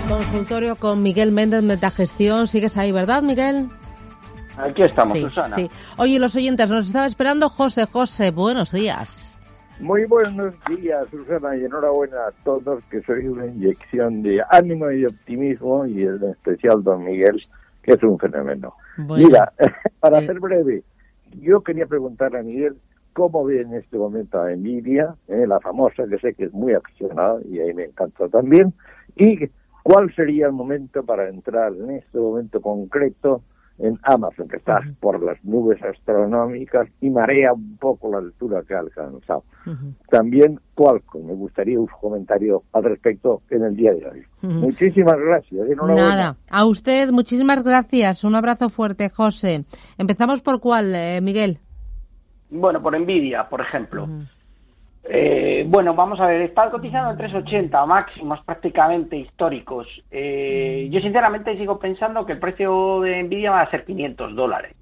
Consultorio 0.08 0.76
con 0.76 1.02
Miguel 1.02 1.32
Méndez 1.32 1.63
Metagestión. 1.63 2.48
Sigues 2.48 2.78
ahí, 2.78 2.91
¿verdad, 2.91 3.24
Miguel? 3.24 3.70
Aquí 4.58 4.84
estamos, 4.84 5.18
Susana. 5.18 5.56
Sí. 5.56 5.70
Oye, 5.98 6.20
los 6.20 6.36
oyentes, 6.36 6.70
nos 6.70 6.88
estaba 6.88 7.06
esperando 7.06 7.50
José. 7.50 7.86
José, 7.86 8.32
buenos 8.32 8.72
días. 8.72 9.38
Muy 9.80 10.06
buenos 10.06 10.54
días, 10.70 11.06
Susana, 11.12 11.58
y 11.58 11.65
enhorabuena 11.65 12.18
a 12.28 12.32
todos, 12.44 12.82
que 12.89 13.02
soy 13.02 13.28
una 13.28 13.46
inyección 13.46 14.22
de 14.24 14.41
ánimo 14.50 14.89
y 14.89 15.06
optimismo, 15.06 15.86
y 15.86 16.04
en 16.04 16.24
especial 16.24 16.82
don 16.82 17.04
Miguel, 17.04 17.44
que 17.84 17.94
es 17.94 18.04
un 18.04 18.18
fenómeno. 18.18 18.74
Mira, 18.98 19.52
para 20.00 20.22
ser 20.22 20.39
breve, 20.39 20.84
yo 21.41 21.62
quería 21.62 21.88
preguntar 21.88 22.36
a 22.38 22.41
Miguel 22.41 22.78
cómo 23.12 23.44
ve 23.44 23.62
en 23.62 23.74
este 23.74 23.98
momento 23.98 24.41
a 24.41 24.50
Nvidia, 24.52 25.15
eh, 25.28 25.46
la 25.46 25.60
famosa, 25.60 26.04
que 26.10 26.20
sé 26.20 26.34
que 26.34 26.46
es 26.46 26.54
muy 26.54 26.74
accionada, 26.74 27.39
y 27.50 27.60
ahí 27.60 27.74
me 27.74 27.86
encanta 27.86 28.30
también, 28.30 28.74
y 29.18 29.50
¿Cuál 29.86 30.12
sería 30.15 30.48
el 30.48 30.52
momento 30.52 31.04
para 31.04 31.30
entrar 31.30 31.71
en 31.76 31.91
este 31.91 32.17
momento 32.17 32.60
concreto 32.60 33.43
en 33.78 34.00
Amazon, 34.02 34.48
que 34.48 34.58
está 34.58 34.82
por 35.00 35.24
las 35.24 35.38
nubes 35.45 35.80
astronómicas 35.84 36.88
y 37.02 37.12
marea 37.12 37.54
un 37.54 37.78
poco 37.78 38.10
la 38.10 38.17
altura 38.17 38.63
que 38.67 38.74
ha 38.74 38.80
alcanzado? 38.80 39.43
También 40.10 40.60
Qualcomm, 40.74 41.28
me 41.28 41.36
gustaría 41.36 41.80
un 41.80 41.86
comentario 41.86 42.63
al 42.74 42.84
respecto 42.84 43.43
en 43.52 43.63
el 43.63 43.76
día 43.76 43.93
de 43.93 44.08
hoy. 44.08 44.24
Muchísimas 44.41 45.19
gracias. 45.19 45.67
Nada, 45.78 46.36
a 46.50 46.65
usted 46.65 47.12
muchísimas 47.12 47.62
gracias. 47.62 48.24
Un 48.24 48.34
abrazo 48.34 48.69
fuerte, 48.69 49.12
José. 49.12 49.65
Empezamos 50.00 50.41
por 50.41 50.60
cuál, 50.62 50.95
eh, 50.95 51.19
Miguel. 51.21 51.60
Bueno, 52.50 52.82
por 52.82 53.00
Nvidia, 53.00 53.48
por 53.48 53.62
ejemplo. 53.62 54.08
Eh, 55.08 55.65
bueno, 55.68 55.94
vamos 55.94 56.20
a 56.20 56.26
ver, 56.26 56.41
está 56.41 56.70
cotizando 56.72 57.12
en 57.12 57.18
380 57.18 57.86
máximos 57.86 58.41
prácticamente 58.41 59.15
históricos. 59.15 59.88
Eh, 60.10 60.88
yo 60.91 61.00
sinceramente 61.00 61.56
sigo 61.58 61.78
pensando 61.78 62.26
que 62.26 62.34
el 62.34 62.39
precio 62.39 63.02
de 63.02 63.22
Nvidia 63.24 63.52
va 63.52 63.62
a 63.62 63.70
ser 63.70 63.86
500 63.86 64.36
dólares. 64.36 64.76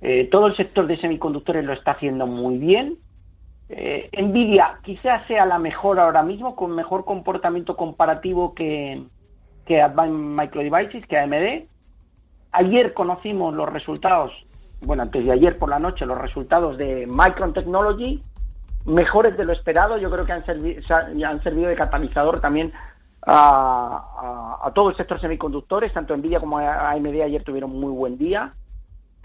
Eh, 0.00 0.28
todo 0.30 0.48
el 0.48 0.56
sector 0.56 0.86
de 0.86 0.96
semiconductores 0.96 1.64
lo 1.64 1.72
está 1.72 1.92
haciendo 1.92 2.26
muy 2.26 2.58
bien. 2.58 2.98
Nvidia 3.68 4.78
quizás 4.82 5.26
sea 5.26 5.44
la 5.44 5.58
mejor 5.58 6.00
ahora 6.00 6.22
mismo, 6.22 6.56
con 6.56 6.74
mejor 6.74 7.04
comportamiento 7.04 7.76
comparativo 7.76 8.54
que, 8.54 9.02
que 9.66 9.82
Advanced 9.82 10.14
Micro 10.14 10.62
Devices, 10.62 11.06
que 11.06 11.18
AMD. 11.18 11.68
Ayer 12.50 12.94
conocimos 12.94 13.54
los 13.54 13.68
resultados, 13.68 14.32
bueno, 14.80 15.02
antes 15.02 15.22
de 15.22 15.32
ayer 15.32 15.58
por 15.58 15.68
la 15.68 15.78
noche, 15.78 16.06
los 16.06 16.16
resultados 16.16 16.78
de 16.78 17.06
Micron 17.06 17.52
Technology 17.52 18.22
mejores 18.84 19.36
de 19.36 19.44
lo 19.44 19.52
esperado. 19.52 19.98
Yo 19.98 20.10
creo 20.10 20.24
que 20.24 20.32
han, 20.32 20.44
han 21.24 21.42
servido 21.42 21.68
de 21.68 21.76
catalizador 21.76 22.40
también 22.40 22.72
a, 23.26 24.70
todo 24.74 24.90
el 24.90 24.96
sector 24.96 25.20
semiconductores, 25.20 25.92
tanto 25.92 26.16
Nvidia 26.16 26.40
como 26.40 26.58
AMD 26.58 27.22
ayer 27.22 27.42
tuvieron 27.42 27.78
muy 27.78 27.92
buen 27.92 28.16
día. 28.16 28.52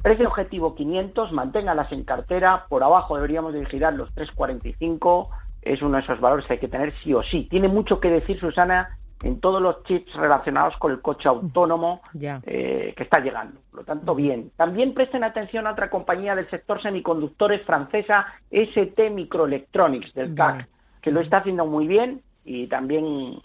Precio 0.02 0.28
objetivo 0.28 0.76
500, 0.76 1.32
manténgalas 1.32 1.92
en 1.92 2.04
cartera, 2.04 2.66
por 2.68 2.84
abajo 2.84 3.16
deberíamos 3.16 3.54
de 3.54 3.62
vigilar 3.62 3.94
los 3.94 4.13
345, 4.13 5.30
es 5.62 5.82
uno 5.82 5.96
de 5.96 6.04
esos 6.04 6.20
valores 6.20 6.46
que 6.46 6.54
hay 6.54 6.60
que 6.60 6.68
tener 6.68 6.94
sí 7.02 7.13
o 7.13 7.24
sí. 7.24 7.48
Tiene 7.50 7.70
mucho 7.70 8.02
que 8.02 8.10
decir 8.10 8.38
Susana 8.39 8.98
en 9.24 9.40
todos 9.40 9.62
los 9.62 9.84
chips 9.84 10.14
relacionados 10.16 10.78
con 10.78 10.92
el 10.92 11.02
coche 11.02 11.28
autónomo 11.30 12.02
eh, 12.22 12.94
que 12.96 13.04
está 13.04 13.20
llegando. 13.20 13.60
Por 13.72 13.80
lo 13.80 13.86
tanto, 13.86 14.14
bien. 14.14 14.52
También 14.56 14.94
presten 14.94 15.24
atención 15.24 15.66
a 15.66 15.72
otra 15.72 15.90
compañía 15.90 16.36
del 16.36 16.50
sector 16.50 16.82
semiconductores 16.82 17.62
francesa, 17.64 18.28
ST 18.52 19.10
Microelectronics, 19.10 20.14
del 20.14 20.36
CAC, 20.36 20.68
que 21.02 21.12
lo 21.12 21.22
está 21.22 21.38
haciendo 21.38 21.66
muy 21.66 21.88
bien 21.88 22.22
y 22.44 22.68
también 22.68 23.40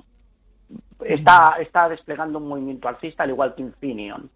está, 1.05 1.57
está 1.61 1.89
desplegando 1.89 2.39
un 2.39 2.49
movimiento 2.49 2.89
alcista, 2.89 3.23
al 3.23 3.31
igual 3.31 3.55
que 3.55 3.63
Infineon. 3.63 4.29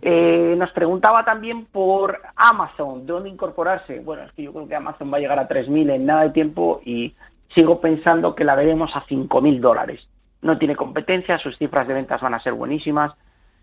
Eh, 0.00 0.54
nos 0.56 0.70
preguntaba 0.70 1.24
también 1.24 1.66
por 1.66 2.20
Amazon, 2.36 3.04
¿de 3.04 3.12
dónde 3.12 3.28
incorporarse? 3.28 3.98
Bueno, 3.98 4.22
es 4.22 4.32
que 4.32 4.44
yo 4.44 4.52
creo 4.52 4.68
que 4.68 4.76
Amazon 4.76 5.12
va 5.12 5.16
a 5.16 5.20
llegar 5.20 5.40
a 5.40 5.48
3.000 5.48 5.90
en 5.94 6.06
nada 6.06 6.22
de 6.22 6.30
tiempo 6.30 6.80
y 6.84 7.14
sigo 7.48 7.80
pensando 7.80 8.36
que 8.36 8.44
la 8.44 8.54
veremos 8.54 8.94
a 8.94 9.02
5.000 9.02 9.60
dólares 9.60 10.08
no 10.42 10.58
tiene 10.58 10.76
competencia, 10.76 11.38
sus 11.38 11.56
cifras 11.58 11.88
de 11.88 11.94
ventas 11.94 12.20
van 12.20 12.34
a 12.34 12.40
ser 12.40 12.52
buenísimas, 12.52 13.14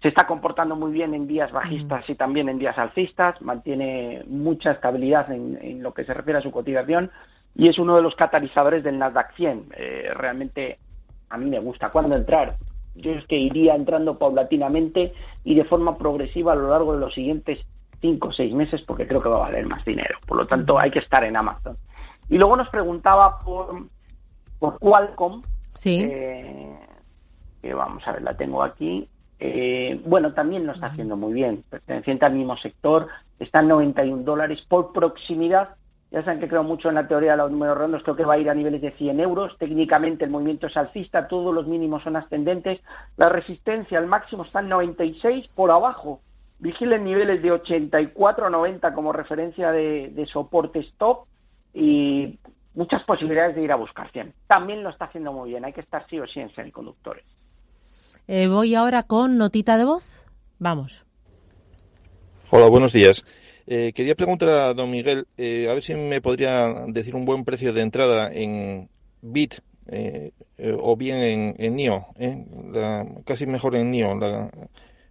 se 0.01 0.09
está 0.09 0.27
comportando 0.27 0.75
muy 0.75 0.91
bien 0.91 1.13
en 1.13 1.27
días 1.27 1.51
bajistas 1.53 2.09
y 2.09 2.15
también 2.15 2.49
en 2.49 2.59
días 2.59 2.77
alcistas, 2.77 3.41
mantiene 3.41 4.23
mucha 4.27 4.71
estabilidad 4.71 5.31
en, 5.31 5.81
lo 5.81 5.93
que 5.93 6.03
se 6.03 6.13
refiere 6.13 6.39
a 6.39 6.41
su 6.41 6.51
cotización 6.51 7.09
y 7.55 7.69
es 7.69 7.79
uno 7.79 7.95
de 7.95 8.01
los 8.01 8.15
catalizadores 8.15 8.83
del 8.83 8.99
Nasdaq 8.99 9.33
100. 9.35 9.69
Eh, 9.77 10.11
realmente 10.13 10.79
a 11.29 11.37
mí 11.37 11.49
me 11.49 11.59
gusta. 11.59 11.89
¿Cuándo 11.89 12.17
entrar? 12.17 12.57
Yo 12.95 13.11
es 13.11 13.25
que 13.25 13.37
iría 13.37 13.75
entrando 13.75 14.19
paulatinamente 14.19 15.13
y 15.45 15.55
de 15.55 15.63
forma 15.63 15.97
progresiva 15.97 16.51
a 16.51 16.55
lo 16.55 16.69
largo 16.69 16.93
de 16.93 16.99
los 16.99 17.13
siguientes 17.13 17.65
cinco 18.01 18.27
o 18.27 18.31
seis 18.33 18.53
meses 18.53 18.81
porque 18.81 19.07
creo 19.07 19.21
que 19.21 19.29
va 19.29 19.37
a 19.37 19.49
valer 19.49 19.65
más 19.67 19.85
dinero. 19.85 20.19
Por 20.27 20.37
lo 20.37 20.45
tanto, 20.45 20.77
hay 20.79 20.91
que 20.91 20.99
estar 20.99 21.23
en 21.23 21.37
Amazon. 21.37 21.77
Y 22.29 22.37
luego 22.37 22.57
nos 22.57 22.69
preguntaba 22.69 23.39
por, 23.39 23.87
por 24.59 24.77
Qualcomm, 24.79 25.41
Sí. 25.75 26.01
Eh, 26.03 27.73
vamos 27.73 28.07
a 28.07 28.13
ver, 28.13 28.21
la 28.21 28.35
tengo 28.35 28.63
aquí. 28.63 29.07
Eh, 29.39 30.01
bueno, 30.05 30.33
también 30.33 30.65
lo 30.65 30.73
está 30.73 30.87
haciendo 30.87 31.17
muy 31.17 31.33
bien, 31.33 31.63
perteneciente 31.69 32.25
al 32.25 32.33
mismo 32.33 32.55
sector, 32.55 33.07
está 33.39 33.59
en 33.59 33.67
91 33.67 34.23
dólares 34.23 34.65
por 34.67 34.93
proximidad. 34.93 35.75
Ya 36.11 36.23
saben 36.23 36.39
que 36.39 36.47
creo 36.47 36.63
mucho 36.63 36.89
en 36.89 36.95
la 36.95 37.07
teoría 37.07 37.31
de 37.31 37.37
los 37.37 37.51
números 37.51 37.75
redondos, 37.75 38.03
creo 38.03 38.15
que 38.15 38.23
va 38.23 38.35
a 38.35 38.37
ir 38.37 38.49
a 38.49 38.53
niveles 38.53 38.81
de 38.81 38.91
100 38.91 39.19
euros. 39.19 39.57
Técnicamente 39.57 40.23
el 40.23 40.31
movimiento 40.31 40.67
es 40.67 40.77
alcista, 40.77 41.27
todos 41.27 41.53
los 41.53 41.65
mínimos 41.65 42.03
son 42.03 42.15
ascendentes. 42.15 42.79
La 43.17 43.29
resistencia 43.29 43.97
al 43.97 44.05
máximo 44.05 44.43
está 44.43 44.59
en 44.59 44.69
96 44.69 45.49
por 45.55 45.71
abajo. 45.71 46.21
Vigilen 46.59 47.03
niveles 47.03 47.41
de 47.41 47.51
84 47.51 48.45
a 48.45 48.49
90 48.51 48.93
como 48.93 49.11
referencia 49.11 49.71
de, 49.71 50.09
de 50.09 50.25
soporte 50.27 50.79
stop 50.79 51.25
y 51.73 52.37
muchas 52.73 53.03
posibilidades 53.03 53.55
de 53.55 53.63
ir 53.63 53.71
a 53.71 53.75
buscar 53.75 54.11
100. 54.11 54.33
También 54.47 54.83
lo 54.83 54.89
está 54.89 55.05
haciendo 55.05 55.31
muy 55.33 55.51
bien, 55.51 55.65
hay 55.65 55.73
que 55.73 55.81
estar 55.81 56.05
sí 56.09 56.19
o 56.19 56.27
sí 56.27 56.39
en 56.39 56.53
semiconductores. 56.53 57.25
Eh, 58.27 58.47
voy 58.47 58.73
ahora 58.75 59.03
con 59.03 59.37
notita 59.37 59.77
de 59.77 59.85
voz. 59.85 60.25
Vamos. 60.59 61.05
Hola, 62.49 62.67
buenos 62.67 62.93
días. 62.93 63.25
Eh, 63.65 63.93
quería 63.93 64.15
preguntar 64.15 64.49
a 64.49 64.73
don 64.73 64.89
Miguel, 64.91 65.27
eh, 65.37 65.67
a 65.69 65.73
ver 65.73 65.83
si 65.83 65.95
me 65.95 66.21
podría 66.21 66.69
decir 66.87 67.15
un 67.15 67.25
buen 67.25 67.43
precio 67.45 67.73
de 67.73 67.81
entrada 67.81 68.29
en 68.31 68.89
BIT 69.21 69.55
o 70.79 70.95
bien 70.95 71.17
en, 71.17 71.55
en 71.57 71.75
NIO, 71.75 72.05
casi 73.25 73.45
mejor 73.45 73.75
en 73.75 73.91
NIO, 73.91 74.17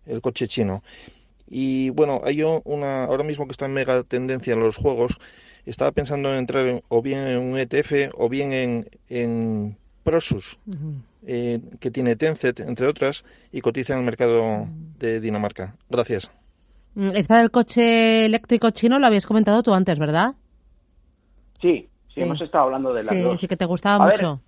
el 0.07 0.21
coche 0.23 0.49
chino. 0.49 0.83
Y 1.47 1.91
bueno, 1.91 2.23
hay 2.25 2.43
una, 2.43 3.05
ahora 3.05 3.25
mismo 3.25 3.47
que 3.47 3.53
está 3.53 3.67
en 3.67 3.75
mega 3.75 4.03
tendencia 4.05 4.55
en 4.55 4.61
los 4.61 4.77
juegos, 4.77 5.19
estaba 5.67 5.93
pensando 5.93 6.31
en 6.31 6.39
entrar 6.39 6.83
o 6.89 7.03
bien 7.03 7.21
en 7.21 7.39
un 7.39 7.59
ETF 7.59 8.11
o 8.15 8.29
bien 8.29 8.53
en, 8.53 8.91
en 9.09 9.77
Prosus, 10.03 10.59
eh, 11.27 11.61
que 11.79 11.91
tiene 11.91 12.17
Tencent, 12.17 12.61
entre 12.61 12.87
otras, 12.87 13.25
y 13.53 13.61
cotiza 13.61 13.93
en 13.93 14.01
el 14.01 14.05
mercado 14.05 14.67
de 14.99 15.21
Dinamarca. 15.21 15.77
Gracias. 15.89 16.31
Mm, 16.95 17.11
Está 17.15 17.39
del 17.39 17.51
coche 17.51 18.27
eléctrico 18.27 18.71
chino, 18.71 18.99
lo 18.99 19.07
habías 19.07 19.27
comentado 19.27 19.63
tú 19.63 19.73
antes, 19.73 19.99
¿verdad? 19.99 20.35
Sí, 21.61 21.89
sí, 22.09 22.23
hemos 22.23 22.41
estado 22.41 22.65
hablando 22.65 22.93
de 22.93 23.05
las 23.05 23.15
sí, 23.15 23.23
dos. 23.23 23.41
Sí, 23.41 23.49
que 23.49 23.57
te 23.57 23.65
gustaba 23.65 24.05
mucho. 24.05 24.41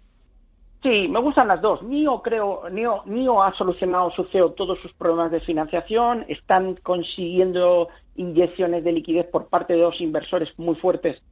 Sí, 0.85 1.09
me 1.09 1.19
gustan 1.19 1.49
las 1.49 1.61
dos. 1.61 1.83
NIO, 1.83 2.23
creo, 2.23 2.63
NIO, 2.71 3.43
ha 3.43 3.53
solucionado 3.55 4.11
su 4.11 4.25
CEO 4.25 4.53
todos 4.53 4.79
sus 4.79 4.93
problemas 4.93 5.33
de 5.33 5.41
financiación, 5.41 6.27
están 6.29 6.77
consiguiendo 6.77 7.89
inyecciones 8.15 8.85
de 8.85 8.93
liquidez 8.93 9.27
por 9.27 9.49
parte 9.49 9.73
de 9.73 9.81
dos 9.81 10.01
inversores 10.01 10.53
muy 10.59 10.77
fuertes. 10.77 11.23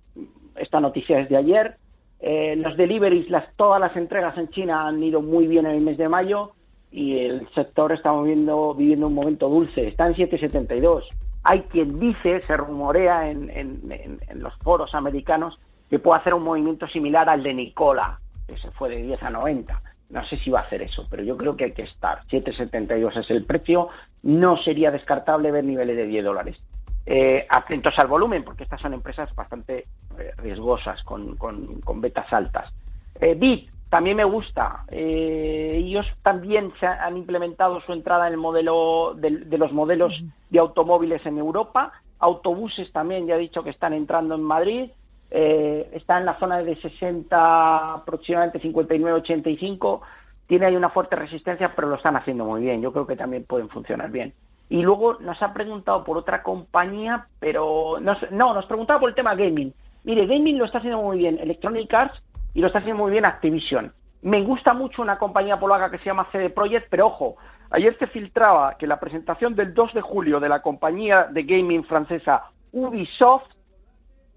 Esta 0.57 0.81
noticia 0.81 1.21
es 1.21 1.29
de 1.29 1.37
ayer. 1.37 1.77
Eh, 2.19 2.57
los 2.57 2.77
deliveries, 2.77 3.29
las, 3.31 3.55
todas 3.57 3.81
las 3.81 3.95
entregas 3.97 4.37
en 4.39 4.49
China 4.49 4.87
han 4.87 5.03
ido 5.03 5.21
muy 5.21 5.47
bien 5.47 5.67
en 5.67 5.73
el 5.73 5.81
mes 5.83 5.99
de 5.99 6.09
mayo 6.09 6.53
y 6.91 7.19
el 7.19 7.49
sector 7.55 7.93
está 7.93 8.13
viviendo, 8.19 8.75
viviendo 8.75 9.07
un 9.09 9.15
momento 9.15 9.49
dulce. 9.49 9.87
Está 9.87 10.07
en 10.07 10.15
7,72. 10.15 11.05
Hay 11.45 11.63
quien 11.63 11.99
dice, 11.99 12.43
se 12.47 12.57
rumorea 12.57 13.31
en, 13.31 13.51
en, 13.51 13.83
en, 14.29 14.43
los 14.43 14.55
foros 14.59 14.95
americanos, 14.95 15.59
que 15.91 15.99
puede 15.99 16.21
hacer 16.21 16.35
un 16.35 16.45
movimiento 16.45 16.87
similar 16.87 17.29
al 17.29 17.43
de 17.43 17.53
Nicola, 17.53 18.21
que 18.47 18.57
se 18.57 18.71
fue 18.73 18.89
de 18.89 19.03
10 19.03 19.23
a 19.23 19.31
90. 19.31 19.83
No 20.11 20.25
sé 20.25 20.37
si 20.37 20.51
va 20.51 20.61
a 20.61 20.63
hacer 20.65 20.83
eso, 20.83 21.07
pero 21.11 21.23
yo 21.23 21.37
creo 21.37 21.57
que 21.57 21.65
hay 21.65 21.73
que 21.73 21.83
estar. 21.83 22.23
7,72 22.27 23.17
es 23.17 23.31
el 23.31 23.45
precio. 23.45 23.89
No 24.23 24.57
sería 24.59 24.91
descartable 24.91 25.51
ver 25.51 25.65
niveles 25.65 25.97
de 25.97 26.07
10 26.07 26.25
dólares. 26.25 26.61
Eh, 27.07 27.47
atentos 27.49 27.99
al 27.99 28.07
volumen, 28.07 28.45
porque 28.45 28.63
estas 28.63 28.81
son 28.81 28.95
empresas 28.95 29.35
bastante 29.35 29.85
eh, 30.19 30.33
riesgosas, 30.37 31.03
con, 31.03 31.37
con, 31.37 31.81
con, 31.81 32.01
betas 32.01 32.33
altas. 32.33 32.73
Eh, 33.21 33.35
Bit 33.35 33.71
también 33.89 34.17
me 34.17 34.25
gusta. 34.25 34.85
Eh, 34.89 35.73
ellos 35.75 36.07
también 36.23 36.73
se 36.79 36.87
han 36.87 37.17
implementado 37.17 37.81
su 37.81 37.93
entrada 37.93 38.27
en 38.27 38.35
el 38.35 38.39
modelo 38.39 39.15
de, 39.17 39.31
de 39.31 39.59
los 39.59 39.73
modelos 39.73 40.23
de 40.51 40.59
automóviles 40.59 41.25
en 41.27 41.39
Europa. 41.39 41.93
Autobuses 42.19 42.93
también, 42.93 43.27
ya 43.27 43.35
he 43.35 43.39
dicho 43.39 43.63
que 43.63 43.71
están 43.71 43.93
entrando 43.93 44.35
en 44.35 44.43
Madrid. 44.43 44.91
Eh, 45.35 45.89
está 45.95 46.19
en 46.19 46.27
la 46.27 46.39
zona 46.39 46.59
de 46.59 46.77
60, 46.77 47.95
aproximadamente 47.95 48.61
59, 48.61 49.21
85. 49.21 50.03
Tiene 50.47 50.67
ahí 50.67 50.77
una 50.77 50.91
fuerte 50.91 51.17
resistencia, 51.17 51.73
pero 51.75 51.89
lo 51.89 51.95
están 51.95 52.17
haciendo 52.17 52.45
muy 52.45 52.61
bien. 52.61 52.83
Yo 52.83 52.93
creo 52.93 53.07
que 53.07 53.17
también 53.17 53.45
pueden 53.45 53.71
funcionar 53.71 54.11
bien. 54.11 54.35
Y 54.69 54.83
luego 54.83 55.15
nos 55.21 55.43
ha 55.43 55.55
preguntado 55.55 56.05
por 56.05 56.19
otra 56.19 56.43
compañía, 56.43 57.29
pero 57.41 57.97
no, 58.01 58.55
nos 58.55 58.67
preguntaba 58.67 59.01
por 59.01 59.09
el 59.09 59.15
tema 59.15 59.35
gaming. 59.35 59.73
Mire, 60.05 60.27
gaming 60.27 60.59
lo 60.59 60.67
está 60.67 60.79
haciendo 60.79 61.01
muy 61.01 61.17
bien 61.17 61.39
Electronic 61.39 61.95
Arts 61.95 62.23
y 62.53 62.61
lo 62.61 62.67
está 62.67 62.81
haciendo 62.81 63.03
muy 63.03 63.13
bien 63.13 63.25
Activision. 63.25 63.91
Me 64.21 64.43
gusta 64.43 64.75
mucho 64.75 65.01
una 65.01 65.19
compañía 65.19 65.59
polaca 65.59 65.91
que 65.91 65.99
se 65.99 66.05
llama 66.05 66.29
CD 66.31 66.51
Projekt, 66.51 66.89
pero 66.91 67.07
ojo, 67.07 67.37
ayer 67.71 67.97
se 67.99 68.07
filtraba 68.07 68.77
que 68.77 68.87
la 68.87 69.01
presentación 69.01 69.55
del 69.55 69.73
2 69.73 69.95
de 69.95 70.01
julio 70.03 70.41
de 70.41 70.51
la 70.51 70.61
compañía 70.61 71.25
de 71.25 71.43
gaming 71.45 71.85
francesa 71.85 72.45
Ubisoft 72.73 73.49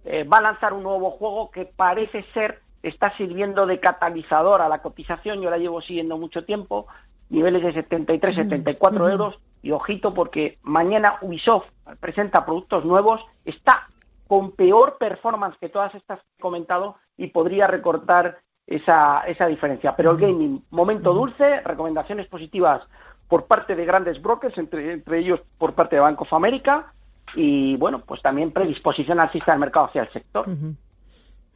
eh, 0.05 0.23
va 0.23 0.37
a 0.37 0.41
lanzar 0.41 0.73
un 0.73 0.83
nuevo 0.83 1.11
juego 1.11 1.51
que 1.51 1.65
parece 1.65 2.23
ser 2.33 2.61
está 2.83 3.11
sirviendo 3.17 3.65
de 3.65 3.79
catalizador 3.79 4.61
a 4.61 4.69
la 4.69 4.81
cotización. 4.81 5.41
Yo 5.41 5.49
la 5.49 5.57
llevo 5.57 5.81
siguiendo 5.81 6.17
mucho 6.17 6.45
tiempo, 6.45 6.87
niveles 7.29 7.63
de 7.63 7.73
73, 7.73 8.35
74 8.35 8.99
mm 8.99 9.07
-hmm. 9.07 9.11
euros. 9.11 9.39
Y 9.63 9.71
ojito 9.71 10.13
porque 10.13 10.59
mañana 10.61 11.17
Ubisoft 11.21 11.65
presenta 11.99 12.45
productos 12.45 12.85
nuevos, 12.85 13.25
está 13.45 13.87
con 14.27 14.51
peor 14.51 14.97
performance 14.99 15.57
que 15.57 15.69
todas 15.69 15.93
estas 15.95 16.19
que 16.19 16.25
he 16.37 16.41
comentado 16.41 16.97
y 17.17 17.27
podría 17.27 17.65
recortar 17.65 18.37
esa, 18.67 19.23
esa 19.25 19.47
diferencia. 19.47 19.95
Pero 19.95 20.11
el 20.11 20.17
gaming, 20.17 20.63
momento 20.69 21.13
dulce, 21.13 21.61
recomendaciones 21.61 22.27
positivas 22.27 22.83
por 23.27 23.45
parte 23.45 23.75
de 23.75 23.85
grandes 23.85 24.21
brokers, 24.21 24.57
entre, 24.59 24.93
entre 24.93 25.17
ellos 25.19 25.41
por 25.57 25.73
parte 25.73 25.95
de 25.95 26.01
Bank 26.01 26.21
of 26.21 26.33
America, 26.33 26.93
y 27.35 27.75
bueno, 27.77 28.03
pues 28.05 28.21
también 28.21 28.51
predisposición 28.51 29.19
alcista 29.19 29.51
del 29.51 29.59
mercado 29.59 29.87
hacia 29.87 30.03
el 30.03 30.09
sector. 30.11 30.47
Uh 30.47 30.51
-huh. 30.51 30.75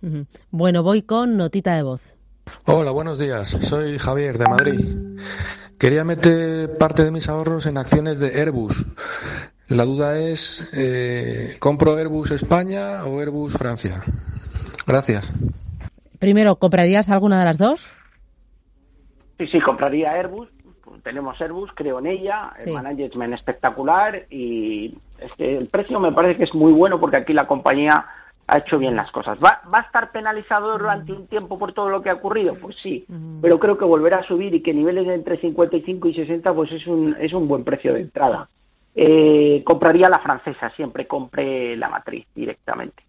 Uh 0.02 0.08
-huh. 0.08 0.26
Bueno, 0.52 0.84
voy 0.84 1.04
con 1.04 1.38
notita 1.38 1.76
de 1.76 1.84
voz. 1.84 2.02
Hola, 2.66 2.92
buenos 2.92 3.20
días. 3.20 3.50
Soy 3.62 4.00
Javier 4.00 4.38
de 4.38 4.46
Madrid. 4.46 4.80
Quería 5.78 6.04
meter 6.04 6.78
parte 6.78 7.04
de 7.04 7.12
mis 7.12 7.30
ahorros 7.30 7.66
en 7.66 7.78
acciones 7.78 8.20
de 8.20 8.40
Airbus. 8.40 8.86
La 9.68 9.86
duda 9.86 10.18
es, 10.18 10.72
eh, 10.74 11.58
¿compro 11.60 11.96
Airbus 11.96 12.32
España 12.32 13.06
o 13.06 13.20
Airbus 13.20 13.54
Francia? 13.54 14.02
Gracias. 14.88 15.32
Primero, 16.18 16.58
¿comprarías 16.58 17.10
alguna 17.10 17.40
de 17.40 17.46
las 17.46 17.58
dos? 17.58 17.90
Sí, 19.38 19.48
sí, 19.48 19.62
compraría 19.62 20.12
Airbus. 20.12 20.50
Tenemos 21.10 21.42
Airbus, 21.42 21.72
creo 21.74 21.98
en 21.98 22.06
ella, 22.06 22.52
sí. 22.56 22.70
el 22.70 22.84
management 22.84 23.34
espectacular 23.34 24.28
y 24.30 24.96
es 25.18 25.34
que 25.34 25.58
el 25.58 25.68
precio 25.68 26.00
me 26.00 26.12
parece 26.12 26.38
que 26.38 26.44
es 26.44 26.54
muy 26.54 26.72
bueno 26.72 27.00
porque 27.00 27.18
aquí 27.18 27.34
la 27.34 27.48
compañía 27.48 28.06
ha 28.46 28.58
hecho 28.60 28.78
bien 28.78 28.96
las 28.96 29.12
cosas. 29.12 29.40
¿Va, 29.44 29.60
¿Va, 29.74 29.80
a 29.80 29.82
estar 29.82 30.12
penalizado 30.12 30.78
durante 30.78 31.12
un 31.12 31.26
tiempo 31.26 31.58
por 31.58 31.72
todo 31.72 31.90
lo 31.90 32.04
que 32.04 32.12
ha 32.12 32.14
ocurrido? 32.14 32.54
Pues 32.62 32.76
sí, 32.76 33.08
pero 33.42 33.60
creo 33.60 33.76
que 33.76 33.86
volverá 33.86 34.18
a 34.18 34.24
subir 34.24 34.54
y 34.54 34.62
que 34.62 34.72
niveles 34.72 35.08
de 35.08 35.16
entre 35.16 35.38
55 35.38 36.10
y 36.10 36.14
60 36.14 36.54
pues 36.54 36.72
es 36.74 36.86
un, 36.86 37.16
es 37.20 37.34
un 37.34 37.48
buen 37.48 37.64
precio 37.64 37.92
de 37.92 38.02
entrada. 38.02 38.48
Eh, 38.94 39.64
compraría 39.66 40.10
la 40.10 40.20
francesa, 40.20 40.70
siempre 40.72 41.08
compré 41.08 41.76
la 41.76 41.90
matriz 41.90 42.28
directamente. 42.36 43.04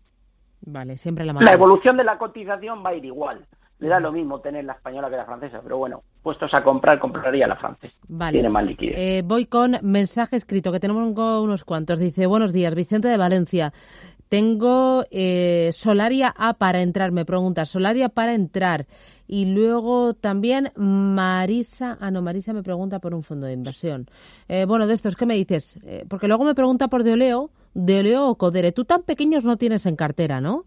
Vale, 0.63 0.97
siempre 0.97 1.27
la 1.27 1.35
matriz. 1.35 1.51
La 1.51 1.55
evolución 1.55 1.99
de 1.99 2.05
la 2.05 2.17
cotización 2.17 2.83
va 2.83 2.91
a 2.91 2.95
ir 2.95 3.05
igual. 3.05 3.45
Le 3.81 3.88
da 3.88 3.99
lo 3.99 4.12
mismo 4.12 4.40
tener 4.40 4.64
la 4.64 4.75
española 4.75 5.11
que 5.11 5.16
la 5.16 5.25
francesa, 5.25 5.61
pero 5.62 5.79
bueno, 5.79 6.03
puestos 6.23 6.53
a 6.53 6.62
comprar, 6.62 6.99
compraría 6.99 7.47
la 7.47 7.57
francesa. 7.57 7.97
Vale. 8.09 8.33
Tiene 8.33 8.51
más 8.51 8.64
liquidez. 8.64 8.95
Eh, 8.99 9.23
voy 9.25 9.47
con 9.47 9.77
mensaje 9.83 10.37
escrito, 10.37 10.71
que 10.71 10.81
tenemos 10.81 11.16
unos 11.16 11.64
cuantos. 11.64 11.99
Dice, 11.99 12.27
buenos 12.27 12.53
días, 12.53 12.75
Vicente 12.75 13.09
de 13.09 13.16
Valencia. 13.16 13.73
Tengo 14.31 15.05
eh, 15.11 15.71
Solaria 15.73 16.33
A 16.37 16.55
para 16.55 16.83
entrar, 16.83 17.11
me 17.11 17.25
pregunta, 17.25 17.66
Solaria 17.66 18.09
para 18.09 18.33
entrar. 18.35 18.87
Y 19.27 19.47
luego 19.47 20.14
también 20.14 20.73
Marisa, 20.77 21.99
ah 22.01 22.12
no, 22.12 22.23
Marisa 22.23 22.53
me 22.53 22.62
pregunta 22.62 23.01
por 23.01 23.12
un 23.12 23.25
fondo 23.25 23.47
de 23.47 23.55
inversión. 23.55 24.09
Eh, 24.47 24.66
bueno, 24.66 24.87
de 24.87 24.95
estos, 24.95 25.16
¿qué 25.16 25.27
me 25.27 25.35
dices? 25.35 25.81
Eh, 25.85 26.05
porque 26.09 26.29
luego 26.29 26.45
me 26.45 26.55
pregunta 26.55 26.87
por 26.87 27.03
Deoleo, 27.03 27.51
Deoleo 27.75 28.29
o 28.29 28.37
Codere. 28.37 28.71
Tú 28.71 28.85
tan 28.85 29.03
pequeños 29.03 29.43
no 29.43 29.57
tienes 29.57 29.85
en 29.87 29.97
cartera, 29.97 30.40
¿no? 30.40 30.64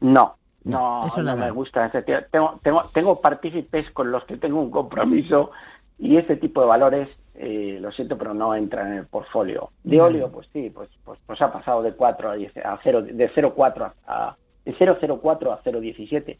No, 0.00 0.36
no, 0.64 1.06
Eso 1.06 1.22
no 1.22 1.36
me 1.36 1.50
gusta. 1.50 1.90
Tengo, 2.30 2.58
tengo, 2.62 2.84
tengo 2.92 3.20
partícipes 3.20 3.90
con 3.92 4.10
los 4.10 4.24
que 4.24 4.36
tengo 4.36 4.60
un 4.60 4.70
compromiso 4.70 5.50
y 5.98 6.16
este 6.16 6.36
tipo 6.36 6.60
de 6.60 6.66
valores 6.66 7.08
eh, 7.34 7.78
lo 7.80 7.90
siento, 7.90 8.18
pero 8.18 8.34
no 8.34 8.54
entra 8.54 8.86
en 8.86 8.98
el 8.98 9.06
portfolio. 9.06 9.70
De 9.82 10.00
óleo, 10.00 10.30
pues 10.30 10.48
sí, 10.52 10.70
pues, 10.70 10.90
pues, 11.04 11.18
pues 11.24 11.40
ha 11.40 11.50
pasado 11.50 11.82
de 11.82 11.94
4 11.94 12.30
a, 12.30 12.34
10, 12.34 12.56
a 12.58 12.78
0, 12.82 13.02
de 13.02 13.30
0,4 13.30 13.92
a, 14.06 14.36
de 14.64 14.74
0,04 14.74 15.52
a 15.52 15.62
0,17. 15.62 16.38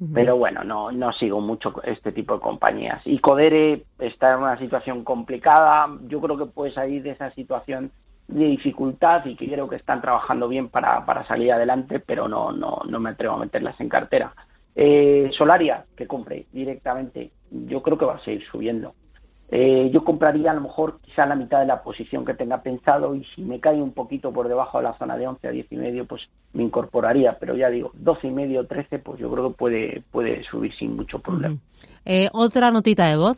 Uh 0.00 0.04
-huh. 0.04 0.10
Pero 0.12 0.36
bueno, 0.36 0.62
no, 0.64 0.92
no 0.92 1.12
sigo 1.12 1.40
mucho 1.40 1.72
este 1.84 2.12
tipo 2.12 2.34
de 2.34 2.40
compañías. 2.40 3.00
Y 3.06 3.20
Codere 3.20 3.84
está 3.98 4.34
en 4.34 4.40
una 4.40 4.58
situación 4.58 5.04
complicada. 5.04 5.88
Yo 6.08 6.20
creo 6.20 6.36
que 6.36 6.46
puede 6.46 6.72
salir 6.72 7.02
de 7.02 7.10
esa 7.10 7.30
situación 7.30 7.90
de 8.28 8.46
dificultad 8.46 9.24
y 9.26 9.36
que 9.36 9.48
creo 9.48 9.68
que 9.68 9.76
están 9.76 10.00
trabajando 10.00 10.48
bien 10.48 10.68
para, 10.68 11.04
para 11.04 11.24
salir 11.26 11.52
adelante, 11.52 12.00
pero 12.00 12.28
no, 12.28 12.52
no, 12.52 12.80
no 12.88 13.00
me 13.00 13.10
atrevo 13.10 13.34
a 13.34 13.38
meterlas 13.38 13.80
en 13.80 13.88
cartera. 13.88 14.32
Eh, 14.74 15.30
Solaria, 15.32 15.84
que 15.96 16.06
compre 16.06 16.46
directamente, 16.52 17.30
yo 17.50 17.82
creo 17.82 17.96
que 17.96 18.06
va 18.06 18.14
a 18.14 18.24
seguir 18.24 18.44
subiendo. 18.44 18.94
Eh, 19.50 19.90
yo 19.92 20.02
compraría 20.02 20.50
a 20.50 20.54
lo 20.54 20.62
mejor 20.62 20.98
quizá 21.00 21.26
la 21.26 21.36
mitad 21.36 21.60
de 21.60 21.66
la 21.66 21.82
posición 21.82 22.24
que 22.24 22.34
tenga 22.34 22.62
pensado 22.62 23.14
y 23.14 23.24
si 23.24 23.42
me 23.42 23.60
cae 23.60 23.80
un 23.80 23.92
poquito 23.92 24.32
por 24.32 24.48
debajo 24.48 24.78
de 24.78 24.84
la 24.84 24.94
zona 24.98 25.16
de 25.16 25.26
11 25.26 25.46
a 25.46 25.50
10 25.50 25.66
y 25.70 25.76
medio, 25.76 26.06
pues 26.06 26.28
me 26.54 26.62
incorporaría. 26.62 27.38
Pero 27.38 27.54
ya 27.54 27.68
digo, 27.68 27.92
12 27.94 28.28
y 28.28 28.30
medio, 28.30 28.66
13, 28.66 28.98
pues 29.00 29.20
yo 29.20 29.30
creo 29.30 29.50
que 29.50 29.56
puede, 29.56 30.02
puede 30.10 30.42
subir 30.44 30.74
sin 30.74 30.96
mucho 30.96 31.18
problema. 31.18 31.58
Eh, 32.04 32.30
Otra 32.32 32.70
notita 32.70 33.06
de 33.06 33.16
voz. 33.16 33.36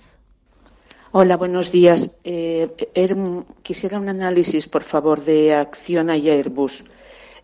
Hola, 1.13 1.37
buenos 1.37 1.71
días. 1.71 2.17
Eh, 2.25 2.75
er, 2.95 3.17
quisiera 3.63 3.99
un 3.99 4.09
análisis, 4.09 4.67
por 4.67 4.83
favor, 4.83 5.25
de 5.25 5.55
Acciona 5.55 6.17
y 6.17 6.29
Airbus. 6.29 6.85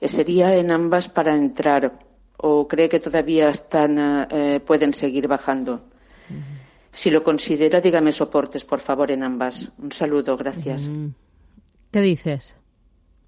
Eh, 0.00 0.08
¿Sería 0.08 0.56
en 0.56 0.70
ambas 0.70 1.08
para 1.08 1.34
entrar 1.36 1.92
o 2.38 2.66
cree 2.66 2.88
que 2.88 2.98
todavía 2.98 3.50
están, 3.50 4.26
eh, 4.30 4.60
pueden 4.66 4.92
seguir 4.92 5.28
bajando? 5.28 5.74
Uh 6.28 6.34
-huh. 6.34 6.42
Si 6.90 7.10
lo 7.10 7.22
considera, 7.22 7.80
dígame 7.80 8.10
soportes, 8.10 8.64
por 8.64 8.80
favor, 8.80 9.10
en 9.12 9.22
ambas. 9.22 9.70
Un 9.78 9.92
saludo, 9.92 10.36
gracias. 10.36 10.90
¿Qué 11.90 12.00
dices? 12.00 12.54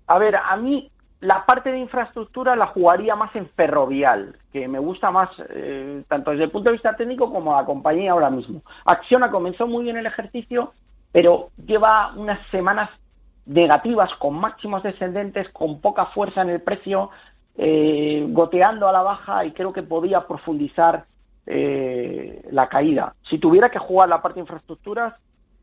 A 0.07 0.19
ver, 0.19 0.37
a 0.37 0.57
mí 0.57 0.91
la 1.21 1.47
parte 1.47 1.73
de 1.73 1.79
infraestructura 1.79 2.57
la 2.57 2.67
jugaría 2.67 3.17
más 3.17 3.35
en 3.35 3.49
ferrovial, 3.49 4.37
que 4.53 4.69
me 4.69 4.79
gusta 4.79 5.11
más 5.11 5.31
eh, 5.49 6.03
tanto 6.09 6.33
desde 6.33 6.45
el 6.45 6.51
punto 6.51 6.69
de 6.69 6.75
vista 6.75 6.97
técnico 6.97 7.33
como 7.33 7.57
la 7.57 7.65
compañía 7.65 8.13
ahora 8.13 8.31
mismo. 8.31 8.63
Acciona 8.85 9.31
comenzó 9.31 9.67
muy 9.67 9.85
bien 9.85 9.97
el 9.97 10.07
ejercicio, 10.07 10.73
pero 11.13 11.51
lleva 11.65 12.13
unas 12.17 12.47
semanas 12.49 12.91
negativas 13.47 14.15
con 14.15 14.35
máximos 14.35 14.83
descendentes, 14.83 15.49
con 15.51 15.81
poca 15.81 16.07
fuerza 16.07 16.43
en 16.43 16.51
el 16.51 16.63
precio, 16.63 17.11
eh, 17.57 18.27
goteando 18.31 18.89
a 18.89 18.93
la 18.93 19.03
baja 19.03 19.45
y 19.45 19.53
creo 19.53 19.73
que 19.73 19.83
podía 19.83 20.27
profundizar 20.27 21.07
eh, 21.47 22.47
la 22.51 22.69
caída. 22.69 23.15
Si 23.23 23.39
tuviera 23.39 23.71
que 23.71 23.79
jugar 23.79 24.09
la 24.09 24.23
parte 24.23 24.37
de 24.37 24.43
infraestructuras, 24.43 25.15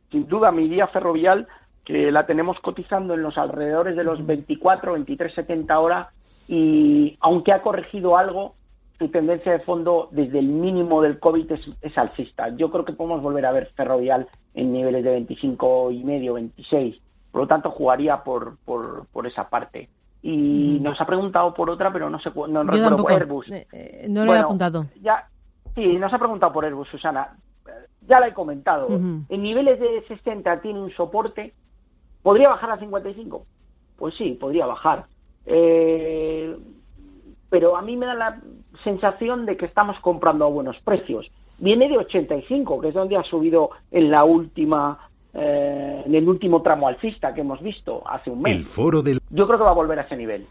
sin 0.09 0.27
duda 0.27 0.51
mi 0.51 0.67
día 0.67 0.87
ferrovial 0.87 1.47
que 1.83 2.11
la 2.11 2.25
tenemos 2.25 2.59
cotizando 2.59 3.13
en 3.13 3.23
los 3.23 3.37
alrededores 3.37 3.95
de 3.95 4.03
los 4.03 4.25
24, 4.25 4.93
23, 4.93 5.33
70 5.33 5.79
horas 5.79 6.07
y 6.47 7.17
aunque 7.21 7.53
ha 7.53 7.61
corregido 7.61 8.17
algo, 8.17 8.55
su 8.99 9.09
tendencia 9.09 9.51
de 9.51 9.59
fondo 9.59 10.09
desde 10.11 10.39
el 10.39 10.47
mínimo 10.47 11.01
del 11.01 11.19
COVID 11.19 11.51
es, 11.81 11.97
alcista. 11.97 12.49
Yo 12.49 12.69
creo 12.69 12.85
que 12.85 12.93
podemos 12.93 13.21
volver 13.21 13.45
a 13.45 13.51
ver 13.51 13.71
Ferrovial 13.75 14.27
en 14.53 14.71
niveles 14.71 15.03
de 15.03 15.11
25 15.11 15.91
y 15.91 16.03
medio, 16.03 16.35
26. 16.35 17.01
Por 17.31 17.41
lo 17.41 17.47
tanto, 17.47 17.71
jugaría 17.71 18.23
por, 18.23 18.57
por, 18.57 19.07
por 19.07 19.25
esa 19.25 19.49
parte. 19.49 19.89
Y 20.21 20.77
nos 20.81 21.01
ha 21.01 21.05
preguntado 21.07 21.53
por 21.53 21.69
otra, 21.69 21.91
pero 21.91 22.09
no 22.09 22.19
sé, 22.19 22.31
no 22.35 22.63
recuerdo 22.63 22.97
por 22.97 23.11
Airbus. 23.11 23.49
Eh, 23.49 23.67
eh, 23.71 24.07
no 24.07 24.23
lo 24.23 24.35
he 24.35 24.39
apuntado. 24.39 24.85
Ya, 25.01 25.29
sí, 25.73 25.97
nos 25.97 26.13
ha 26.13 26.19
preguntado 26.19 26.53
por 26.53 26.65
Airbus, 26.65 26.89
Susana. 26.89 27.37
Ya 28.07 28.19
la 28.19 28.27
he 28.27 28.33
comentado. 28.33 28.87
En 28.89 29.41
niveles 29.41 29.79
de 29.79 30.03
60 30.07 30.61
tiene 30.61 30.79
un 30.79 30.91
soporte 30.91 31.53
¿Podría 32.23 32.49
bajar 32.49 32.71
a 32.71 32.79
55? 32.79 33.45
Pues 33.97 34.15
sí, 34.15 34.37
podría 34.39 34.65
bajar. 34.65 35.05
Eh, 35.45 36.55
pero 37.49 37.75
a 37.75 37.81
mí 37.81 37.97
me 37.97 38.05
da 38.05 38.15
la 38.15 38.41
sensación 38.83 39.45
de 39.45 39.57
que 39.57 39.65
estamos 39.65 39.99
comprando 39.99 40.45
a 40.45 40.49
buenos 40.49 40.79
precios. 40.79 41.31
Viene 41.57 41.89
de 41.89 41.97
85, 41.97 42.81
que 42.81 42.87
es 42.89 42.93
donde 42.93 43.17
ha 43.17 43.23
subido 43.23 43.71
en 43.91 44.09
la 44.09 44.23
última 44.23 45.11
eh, 45.33 46.03
en 46.05 46.13
el 46.15 46.27
último 46.27 46.61
tramo 46.61 46.87
alcista 46.87 47.33
que 47.33 47.41
hemos 47.41 47.61
visto 47.61 48.03
hace 48.05 48.29
un 48.29 48.41
mes. 48.41 48.55
El 48.55 48.65
foro 48.65 49.01
del... 49.01 49.19
Yo 49.29 49.47
creo 49.47 49.59
que 49.59 49.63
va 49.63 49.71
a 49.71 49.75
volver 49.75 49.99
a 49.99 50.01
ese 50.03 50.17
nivel. 50.17 50.47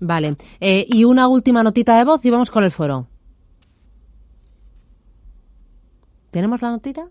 Vale. 0.00 0.36
Eh, 0.60 0.86
y 0.88 1.04
una 1.04 1.28
última 1.28 1.62
notita 1.62 1.98
de 1.98 2.04
voz 2.04 2.24
y 2.24 2.30
vamos 2.30 2.50
con 2.50 2.64
el 2.64 2.70
foro. 2.70 3.06
¿Tenemos 6.30 6.62
la 6.62 6.70
notita? 6.70 7.08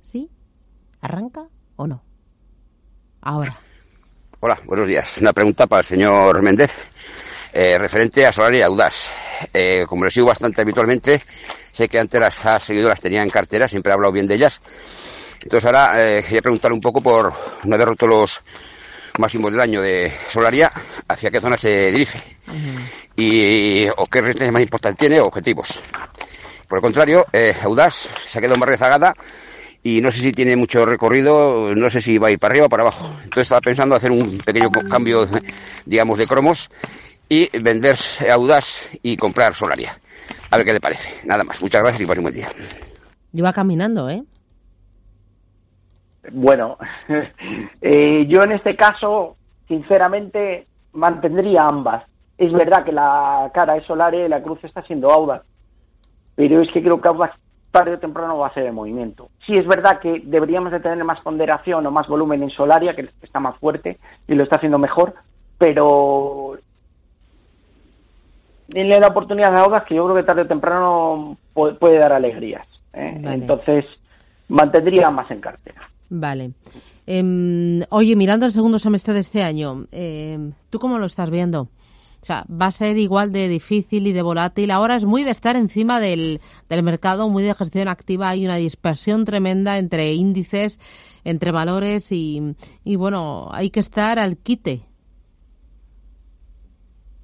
¿Sí? 0.00 0.30
¿Arranca 1.02 1.48
o 1.76 1.86
no? 1.86 2.03
Ahora. 3.24 3.56
Hola, 4.40 4.60
buenos 4.64 4.86
días. 4.86 5.18
Una 5.18 5.32
pregunta 5.32 5.66
para 5.66 5.80
el 5.80 5.86
señor 5.86 6.42
Méndez, 6.42 6.76
eh, 7.52 7.78
referente 7.78 8.26
a 8.26 8.32
Solar 8.32 8.54
y 8.54 8.62
Audaz. 8.62 9.08
Eh, 9.52 9.84
como 9.88 10.04
le 10.04 10.10
sigo 10.10 10.26
bastante 10.26 10.62
habitualmente, 10.62 11.22
sé 11.72 11.88
que 11.88 11.98
antes 11.98 12.20
las 12.20 12.44
ha 12.44 12.60
seguido, 12.60 12.88
las 12.88 13.00
tenía 13.00 13.22
en 13.22 13.30
cartera, 13.30 13.66
siempre 13.66 13.90
he 13.90 13.94
hablado 13.94 14.12
bien 14.12 14.26
de 14.26 14.34
ellas. 14.34 14.60
Entonces 15.42 15.64
ahora 15.66 15.94
eh, 15.96 16.22
quería 16.22 16.42
preguntar 16.42 16.72
un 16.72 16.80
poco 16.80 17.00
por 17.00 17.32
no 17.64 17.74
haber 17.74 17.88
roto 17.88 18.06
los 18.06 18.40
máximos 19.18 19.50
del 19.50 19.60
año 19.60 19.80
de 19.80 20.12
Solaria, 20.28 20.70
hacia 21.08 21.30
qué 21.30 21.40
zona 21.40 21.56
se 21.56 21.90
dirige 21.90 22.20
y 23.16 23.86
o 23.96 24.06
qué 24.06 24.20
resistencia 24.20 24.52
más 24.52 24.62
importante 24.62 25.06
tiene 25.06 25.20
o 25.20 25.26
objetivos. 25.26 25.80
Por 26.68 26.78
el 26.78 26.82
contrario, 26.82 27.26
eh, 27.32 27.54
Audaz 27.62 28.08
se 28.26 28.38
ha 28.38 28.40
quedado 28.40 28.58
más 28.58 28.68
rezagada 28.68 29.14
y 29.86 30.00
no 30.00 30.10
sé 30.10 30.20
si 30.20 30.32
tiene 30.32 30.56
mucho 30.56 30.86
recorrido, 30.86 31.74
no 31.74 31.90
sé 31.90 32.00
si 32.00 32.16
va 32.16 32.28
a 32.28 32.30
ir 32.30 32.38
para 32.38 32.52
arriba 32.52 32.66
o 32.66 32.68
para 32.70 32.84
abajo. 32.84 33.06
Entonces 33.22 33.42
estaba 33.42 33.60
pensando 33.60 33.94
hacer 33.94 34.10
un 34.10 34.38
pequeño 34.38 34.70
cambio, 34.70 35.26
digamos, 35.84 36.16
de 36.16 36.26
cromos 36.26 36.70
y 37.28 37.50
vender 37.58 37.96
Audaz 38.32 38.88
y 39.02 39.14
comprar 39.18 39.54
Solaria. 39.54 39.98
A 40.50 40.56
ver 40.56 40.64
qué 40.64 40.72
le 40.72 40.80
parece. 40.80 41.10
Nada 41.26 41.44
más. 41.44 41.60
Muchas 41.60 41.82
gracias 41.82 42.00
y 42.00 42.06
pase 42.06 42.20
un 42.20 42.24
buen 42.24 42.34
día. 42.34 42.48
Iba 43.34 43.52
caminando, 43.52 44.08
¿eh? 44.08 44.22
Bueno, 46.32 46.78
eh, 47.82 48.24
yo 48.26 48.42
en 48.42 48.52
este 48.52 48.76
caso, 48.76 49.36
sinceramente, 49.68 50.66
mantendría 50.94 51.66
ambas. 51.66 52.04
Es 52.38 52.54
verdad 52.54 52.84
que 52.84 52.92
la 52.92 53.50
cara 53.52 53.76
es 53.76 53.84
Solaria 53.84 54.24
y 54.24 54.30
la 54.30 54.42
cruz 54.42 54.64
está 54.64 54.82
siendo 54.82 55.12
Audaz. 55.12 55.42
Pero 56.36 56.62
es 56.62 56.72
que 56.72 56.82
creo 56.82 57.02
que 57.02 57.08
Audaz 57.08 57.32
tarde 57.74 57.94
o 57.94 57.98
temprano 57.98 58.38
va 58.38 58.46
a 58.46 58.54
ser 58.54 58.66
el 58.66 58.72
movimiento. 58.72 59.30
Sí 59.44 59.56
es 59.56 59.66
verdad 59.66 59.98
que 59.98 60.22
deberíamos 60.24 60.70
de 60.70 60.78
tener 60.78 61.02
más 61.02 61.20
ponderación 61.20 61.84
o 61.84 61.90
más 61.90 62.06
volumen 62.06 62.44
en 62.44 62.50
Solaria, 62.50 62.94
que 62.94 63.10
está 63.20 63.40
más 63.40 63.58
fuerte 63.58 63.98
y 64.28 64.36
lo 64.36 64.44
está 64.44 64.56
haciendo 64.56 64.78
mejor, 64.78 65.12
pero 65.58 66.56
denle 68.68 69.00
la 69.00 69.08
oportunidad 69.08 69.56
a 69.56 69.64
Audas 69.64 69.82
que 69.82 69.96
yo 69.96 70.04
creo 70.04 70.14
que 70.14 70.22
tarde 70.22 70.42
o 70.42 70.46
temprano 70.46 71.36
puede, 71.52 71.98
dar 71.98 72.12
alegrías. 72.12 72.64
¿eh? 72.92 73.20
Entonces, 73.24 73.84
mantendría 74.48 75.10
más 75.10 75.28
en 75.32 75.40
cartera. 75.40 75.82
Vale. 76.10 76.52
Em, 77.08 77.80
oye, 77.90 78.14
mirando 78.14 78.46
el 78.46 78.52
segundo 78.52 78.78
semestre 78.78 79.14
de 79.14 79.20
este 79.20 79.42
año, 79.42 79.86
em, 79.90 80.52
¿tú 80.70 80.78
cómo 80.78 81.00
lo 81.00 81.06
estás 81.06 81.28
viendo? 81.28 81.66
O 82.24 82.26
sea, 82.26 82.46
va 82.50 82.68
a 82.68 82.70
ser 82.70 82.96
igual 82.96 83.32
de 83.32 83.48
difícil 83.48 84.06
y 84.06 84.14
de 84.14 84.22
volátil. 84.22 84.70
Ahora 84.70 84.96
es 84.96 85.04
muy 85.04 85.24
de 85.24 85.30
estar 85.30 85.56
encima 85.56 86.00
del, 86.00 86.40
del 86.70 86.82
mercado, 86.82 87.28
muy 87.28 87.42
de 87.42 87.52
gestión 87.52 87.86
activa. 87.86 88.30
Hay 88.30 88.46
una 88.46 88.56
dispersión 88.56 89.26
tremenda 89.26 89.76
entre 89.76 90.14
índices, 90.14 90.80
entre 91.24 91.52
valores 91.52 92.10
y, 92.12 92.56
y 92.82 92.96
bueno, 92.96 93.50
hay 93.52 93.68
que 93.68 93.80
estar 93.80 94.18
al 94.18 94.38
quite. 94.38 94.86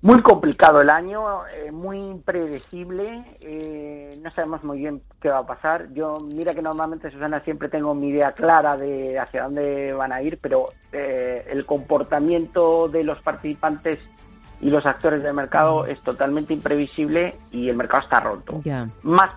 Muy 0.03 0.21
complicado 0.21 0.83
el 0.83 0.91
año, 0.91 1.47
eh, 1.47 1.73
muy 1.73 1.97
impredecible, 1.99 3.25
eh, 3.41 4.19
no 4.23 4.31
sabemos 4.33 4.63
muy 4.65 4.79
bien 4.79 5.01
qué 5.21 5.31
va 5.31 5.39
a 5.39 5.47
pasar. 5.47 5.95
Yo, 5.95 6.19
mira 6.35 6.53
que 6.53 6.61
normalmente, 6.61 7.11
Susana, 7.11 7.41
siempre 7.41 7.71
tengo 7.71 7.95
mi 7.95 8.09
idea 8.09 8.33
clara 8.33 8.77
de 8.77 9.19
hacia 9.19 9.45
dónde 9.45 9.95
van 9.95 10.13
a 10.13 10.21
ir, 10.21 10.39
pero 10.43 10.69
eh, 10.93 11.47
el 11.51 11.65
comportamiento 11.65 12.89
de 12.89 13.05
los 13.05 13.21
participantes 13.23 13.99
y 14.61 14.71
los 14.71 14.85
actores 14.87 15.23
del 15.23 15.35
mercado 15.35 15.87
es 15.87 16.01
totalmente 16.03 16.53
imprevisible 16.53 17.37
y 17.51 17.69
el 17.69 17.77
mercado 17.77 18.03
está 18.03 18.21
roto. 18.21 18.61
Más, 19.03 19.31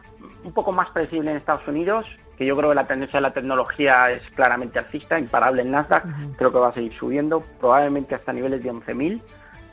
un 0.44 0.52
poco 0.52 0.72
más 0.72 0.90
predecible 0.90 1.32
en 1.32 1.38
Estados 1.38 1.68
Unidos, 1.68 2.06
que 2.38 2.46
yo 2.46 2.58
creo 2.58 2.70
que 2.70 2.76
la 2.76 2.88
tendencia 2.88 3.18
de 3.18 3.22
la 3.22 3.34
tecnología 3.34 4.12
es 4.12 4.24
claramente 4.32 4.80
alcista, 4.80 5.18
imparable 5.20 5.62
en 5.62 5.72
Nasdaq, 5.72 6.06
creo 6.36 6.52
que 6.52 6.60
va 6.60 6.70
a 6.70 6.74
seguir 6.74 6.94
subiendo, 6.94 7.44
probablemente 7.60 8.16
hasta 8.16 8.34
niveles 8.34 8.64
de 8.64 8.72
11.000. 8.72 9.22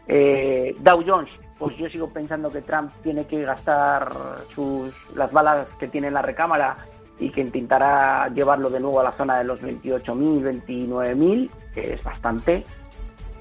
Eh, 0.06 0.76
Dow 0.80 1.02
Jones, 1.06 1.30
pues 1.58 1.76
yo 1.76 1.88
sigo 1.88 2.08
pensando 2.10 2.50
que 2.50 2.62
Trump 2.62 2.92
tiene 3.02 3.26
que 3.26 3.42
gastar 3.42 4.10
sus, 4.48 4.94
las 5.14 5.32
balas 5.32 5.66
que 5.78 5.88
tiene 5.88 6.08
en 6.08 6.14
la 6.14 6.22
recámara 6.22 6.76
y 7.18 7.30
que 7.30 7.42
intentará 7.42 8.28
llevarlo 8.28 8.70
de 8.70 8.80
nuevo 8.80 9.00
a 9.00 9.04
la 9.04 9.12
zona 9.12 9.38
de 9.38 9.44
los 9.44 9.60
28.000, 9.60 10.64
29.000, 10.66 11.50
que 11.74 11.94
es 11.94 12.02
bastante. 12.02 12.64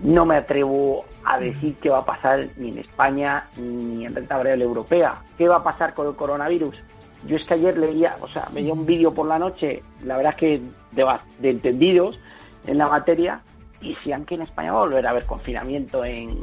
No 0.02 0.26
me 0.26 0.38
atrevo 0.38 1.06
a 1.26 1.40
decir 1.40 1.76
qué 1.82 1.90
va 1.90 2.00
a 2.00 2.06
pasar 2.06 2.48
ni 2.56 2.70
en 2.70 2.80
España 2.80 3.48
ni 3.58 4.06
en 4.06 4.16
renta 4.16 4.38
variable 4.38 4.64
europea. 4.64 5.22
¿Qué 5.38 5.48
va 5.48 5.58
a 5.58 5.64
pasar 5.64 5.94
con 5.94 6.08
el 6.08 6.16
coronavirus? 6.16 6.78
Yo 7.26 7.36
es 7.36 7.44
que 7.44 7.56
ayer 7.56 7.78
leía, 7.78 8.16
o 8.22 8.28
sea, 8.28 8.48
veía 8.54 8.72
un 8.72 8.86
vídeo 8.86 9.14
por 9.14 9.28
la 9.28 9.38
noche, 9.38 9.84
la 10.04 10.16
verdad 10.16 10.34
es 10.34 10.40
que 10.40 10.62
de, 10.92 11.50
entendidos 11.50 12.18
en 12.66 12.78
la 12.78 12.88
materia, 12.88 13.42
y 13.82 13.94
decían 13.94 14.26
que 14.26 14.36
en 14.36 14.44
España 14.44 14.72
va 14.72 14.80
a 14.80 14.84
volver 14.84 15.06
a 15.06 15.10
haber 15.10 15.26
confinamiento 15.26 16.04
en, 16.06 16.38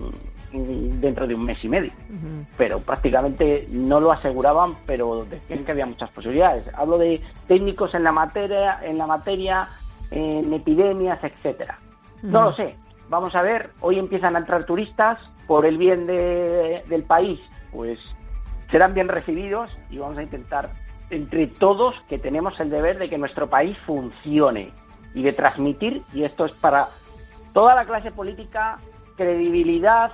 dentro 0.52 1.26
de 1.26 1.34
un 1.34 1.44
mes 1.44 1.62
y 1.64 1.68
medio. 1.68 1.92
Pero 2.56 2.80
prácticamente 2.80 3.66
no 3.70 4.00
lo 4.00 4.12
aseguraban, 4.12 4.76
pero 4.86 5.24
decían 5.24 5.64
que 5.64 5.72
había 5.72 5.86
muchas 5.86 6.10
posibilidades. 6.10 6.64
Hablo 6.74 6.98
de 6.98 7.22
técnicos 7.48 7.94
en 7.94 8.04
la 8.04 8.12
materia, 8.12 8.80
en 8.82 8.98
la 8.98 9.06
materia, 9.06 9.68
en 10.10 10.52
epidemias, 10.52 11.22
etcétera. 11.22 11.78
No 12.22 12.42
lo 12.42 12.52
sé, 12.52 12.76
vamos 13.08 13.34
a 13.34 13.42
ver, 13.42 13.70
hoy 13.80 13.98
empiezan 13.98 14.36
a 14.36 14.40
entrar 14.40 14.64
turistas 14.64 15.18
por 15.46 15.64
el 15.64 15.78
bien 15.78 16.06
del 16.06 17.04
país, 17.04 17.40
pues 17.72 17.98
serán 18.70 18.94
bien 18.94 19.08
recibidos 19.08 19.76
y 19.90 19.98
vamos 19.98 20.18
a 20.18 20.22
intentar 20.22 20.70
entre 21.10 21.46
todos 21.46 21.94
que 22.08 22.18
tenemos 22.18 22.58
el 22.58 22.70
deber 22.70 22.98
de 22.98 23.08
que 23.08 23.18
nuestro 23.18 23.48
país 23.48 23.78
funcione 23.86 24.72
y 25.14 25.22
de 25.22 25.32
transmitir, 25.32 26.02
y 26.12 26.24
esto 26.24 26.44
es 26.44 26.52
para 26.52 26.88
toda 27.52 27.74
la 27.74 27.84
clase 27.84 28.10
política, 28.10 28.78
credibilidad, 29.16 30.12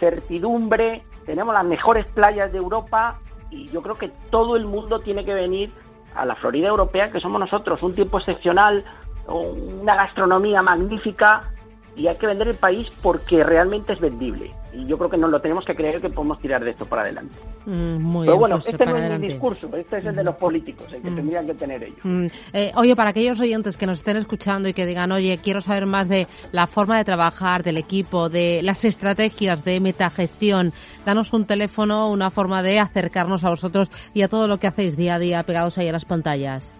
certidumbre, 0.00 1.04
tenemos 1.26 1.54
las 1.54 1.64
mejores 1.64 2.06
playas 2.06 2.50
de 2.50 2.58
Europa 2.58 3.20
y 3.50 3.68
yo 3.68 3.82
creo 3.82 3.96
que 3.96 4.10
todo 4.30 4.56
el 4.56 4.66
mundo 4.66 5.00
tiene 5.00 5.24
que 5.24 5.34
venir 5.34 5.72
a 6.14 6.24
la 6.24 6.34
Florida 6.34 6.68
europea, 6.68 7.12
que 7.12 7.20
somos 7.20 7.38
nosotros, 7.38 7.82
un 7.82 7.94
tiempo 7.94 8.18
excepcional, 8.18 8.84
una 9.28 9.94
gastronomía 9.94 10.62
magnífica 10.62 11.52
y 11.96 12.06
hay 12.06 12.16
que 12.16 12.26
vender 12.26 12.48
el 12.48 12.56
país 12.56 12.88
porque 13.02 13.44
realmente 13.44 13.92
es 13.92 14.00
vendible. 14.00 14.50
y 14.74 14.86
yo 14.86 14.96
creo 14.96 15.10
que 15.10 15.18
nos 15.18 15.28
lo 15.30 15.38
tenemos 15.42 15.66
que 15.66 15.74
creer 15.76 16.00
que 16.00 16.08
podemos 16.08 16.40
tirar 16.40 16.64
de 16.64 16.70
esto 16.70 16.86
para 16.86 17.02
adelante. 17.02 17.34
Mm, 17.66 18.20
Pero 18.22 18.38
bueno, 18.38 18.56
pues, 18.56 18.68
este 18.72 18.86
no 18.86 18.96
es 18.96 19.20
mi 19.20 19.28
discurso, 19.28 19.68
este 19.76 19.98
es 19.98 20.06
el 20.06 20.16
de 20.16 20.24
los 20.24 20.34
políticos, 20.36 20.90
el 20.94 21.02
que 21.02 21.10
Mm. 21.10 21.14
tendrían 21.16 21.46
que 21.46 21.52
tener 21.52 21.82
ellos. 21.84 21.98
Mm, 22.02 22.26
eh, 22.54 22.72
oye, 22.76 22.96
para 22.96 23.10
aquellos 23.10 23.38
oyentes 23.38 23.76
que 23.76 23.84
nos 23.84 23.98
estén 23.98 24.16
escuchando 24.16 24.70
y 24.70 24.72
que 24.72 24.86
digan, 24.86 25.12
oye, 25.12 25.38
quiero 25.42 25.60
saber 25.60 25.84
más 25.84 26.08
de 26.08 26.26
la 26.52 26.66
forma 26.66 26.96
de 26.96 27.04
trabajar 27.04 27.62
del 27.62 27.76
equipo, 27.76 28.30
de 28.30 28.60
las 28.62 28.82
estrategias 28.86 29.62
de 29.62 29.78
metagestión, 29.80 30.72
danos 31.04 31.34
un 31.34 31.44
teléfono, 31.44 32.10
una 32.10 32.30
forma 32.30 32.62
de 32.62 32.78
acercarnos 32.78 33.44
a 33.44 33.50
vosotros 33.50 33.90
y 34.14 34.22
a 34.22 34.28
todo 34.28 34.48
lo 34.48 34.56
que 34.58 34.68
hacéis 34.68 34.96
día 34.96 35.16
a 35.16 35.18
día 35.18 35.42
pegados 35.42 35.76
ahí 35.76 35.88
a 35.88 35.92
las 35.92 36.06
pantallas. 36.06 36.74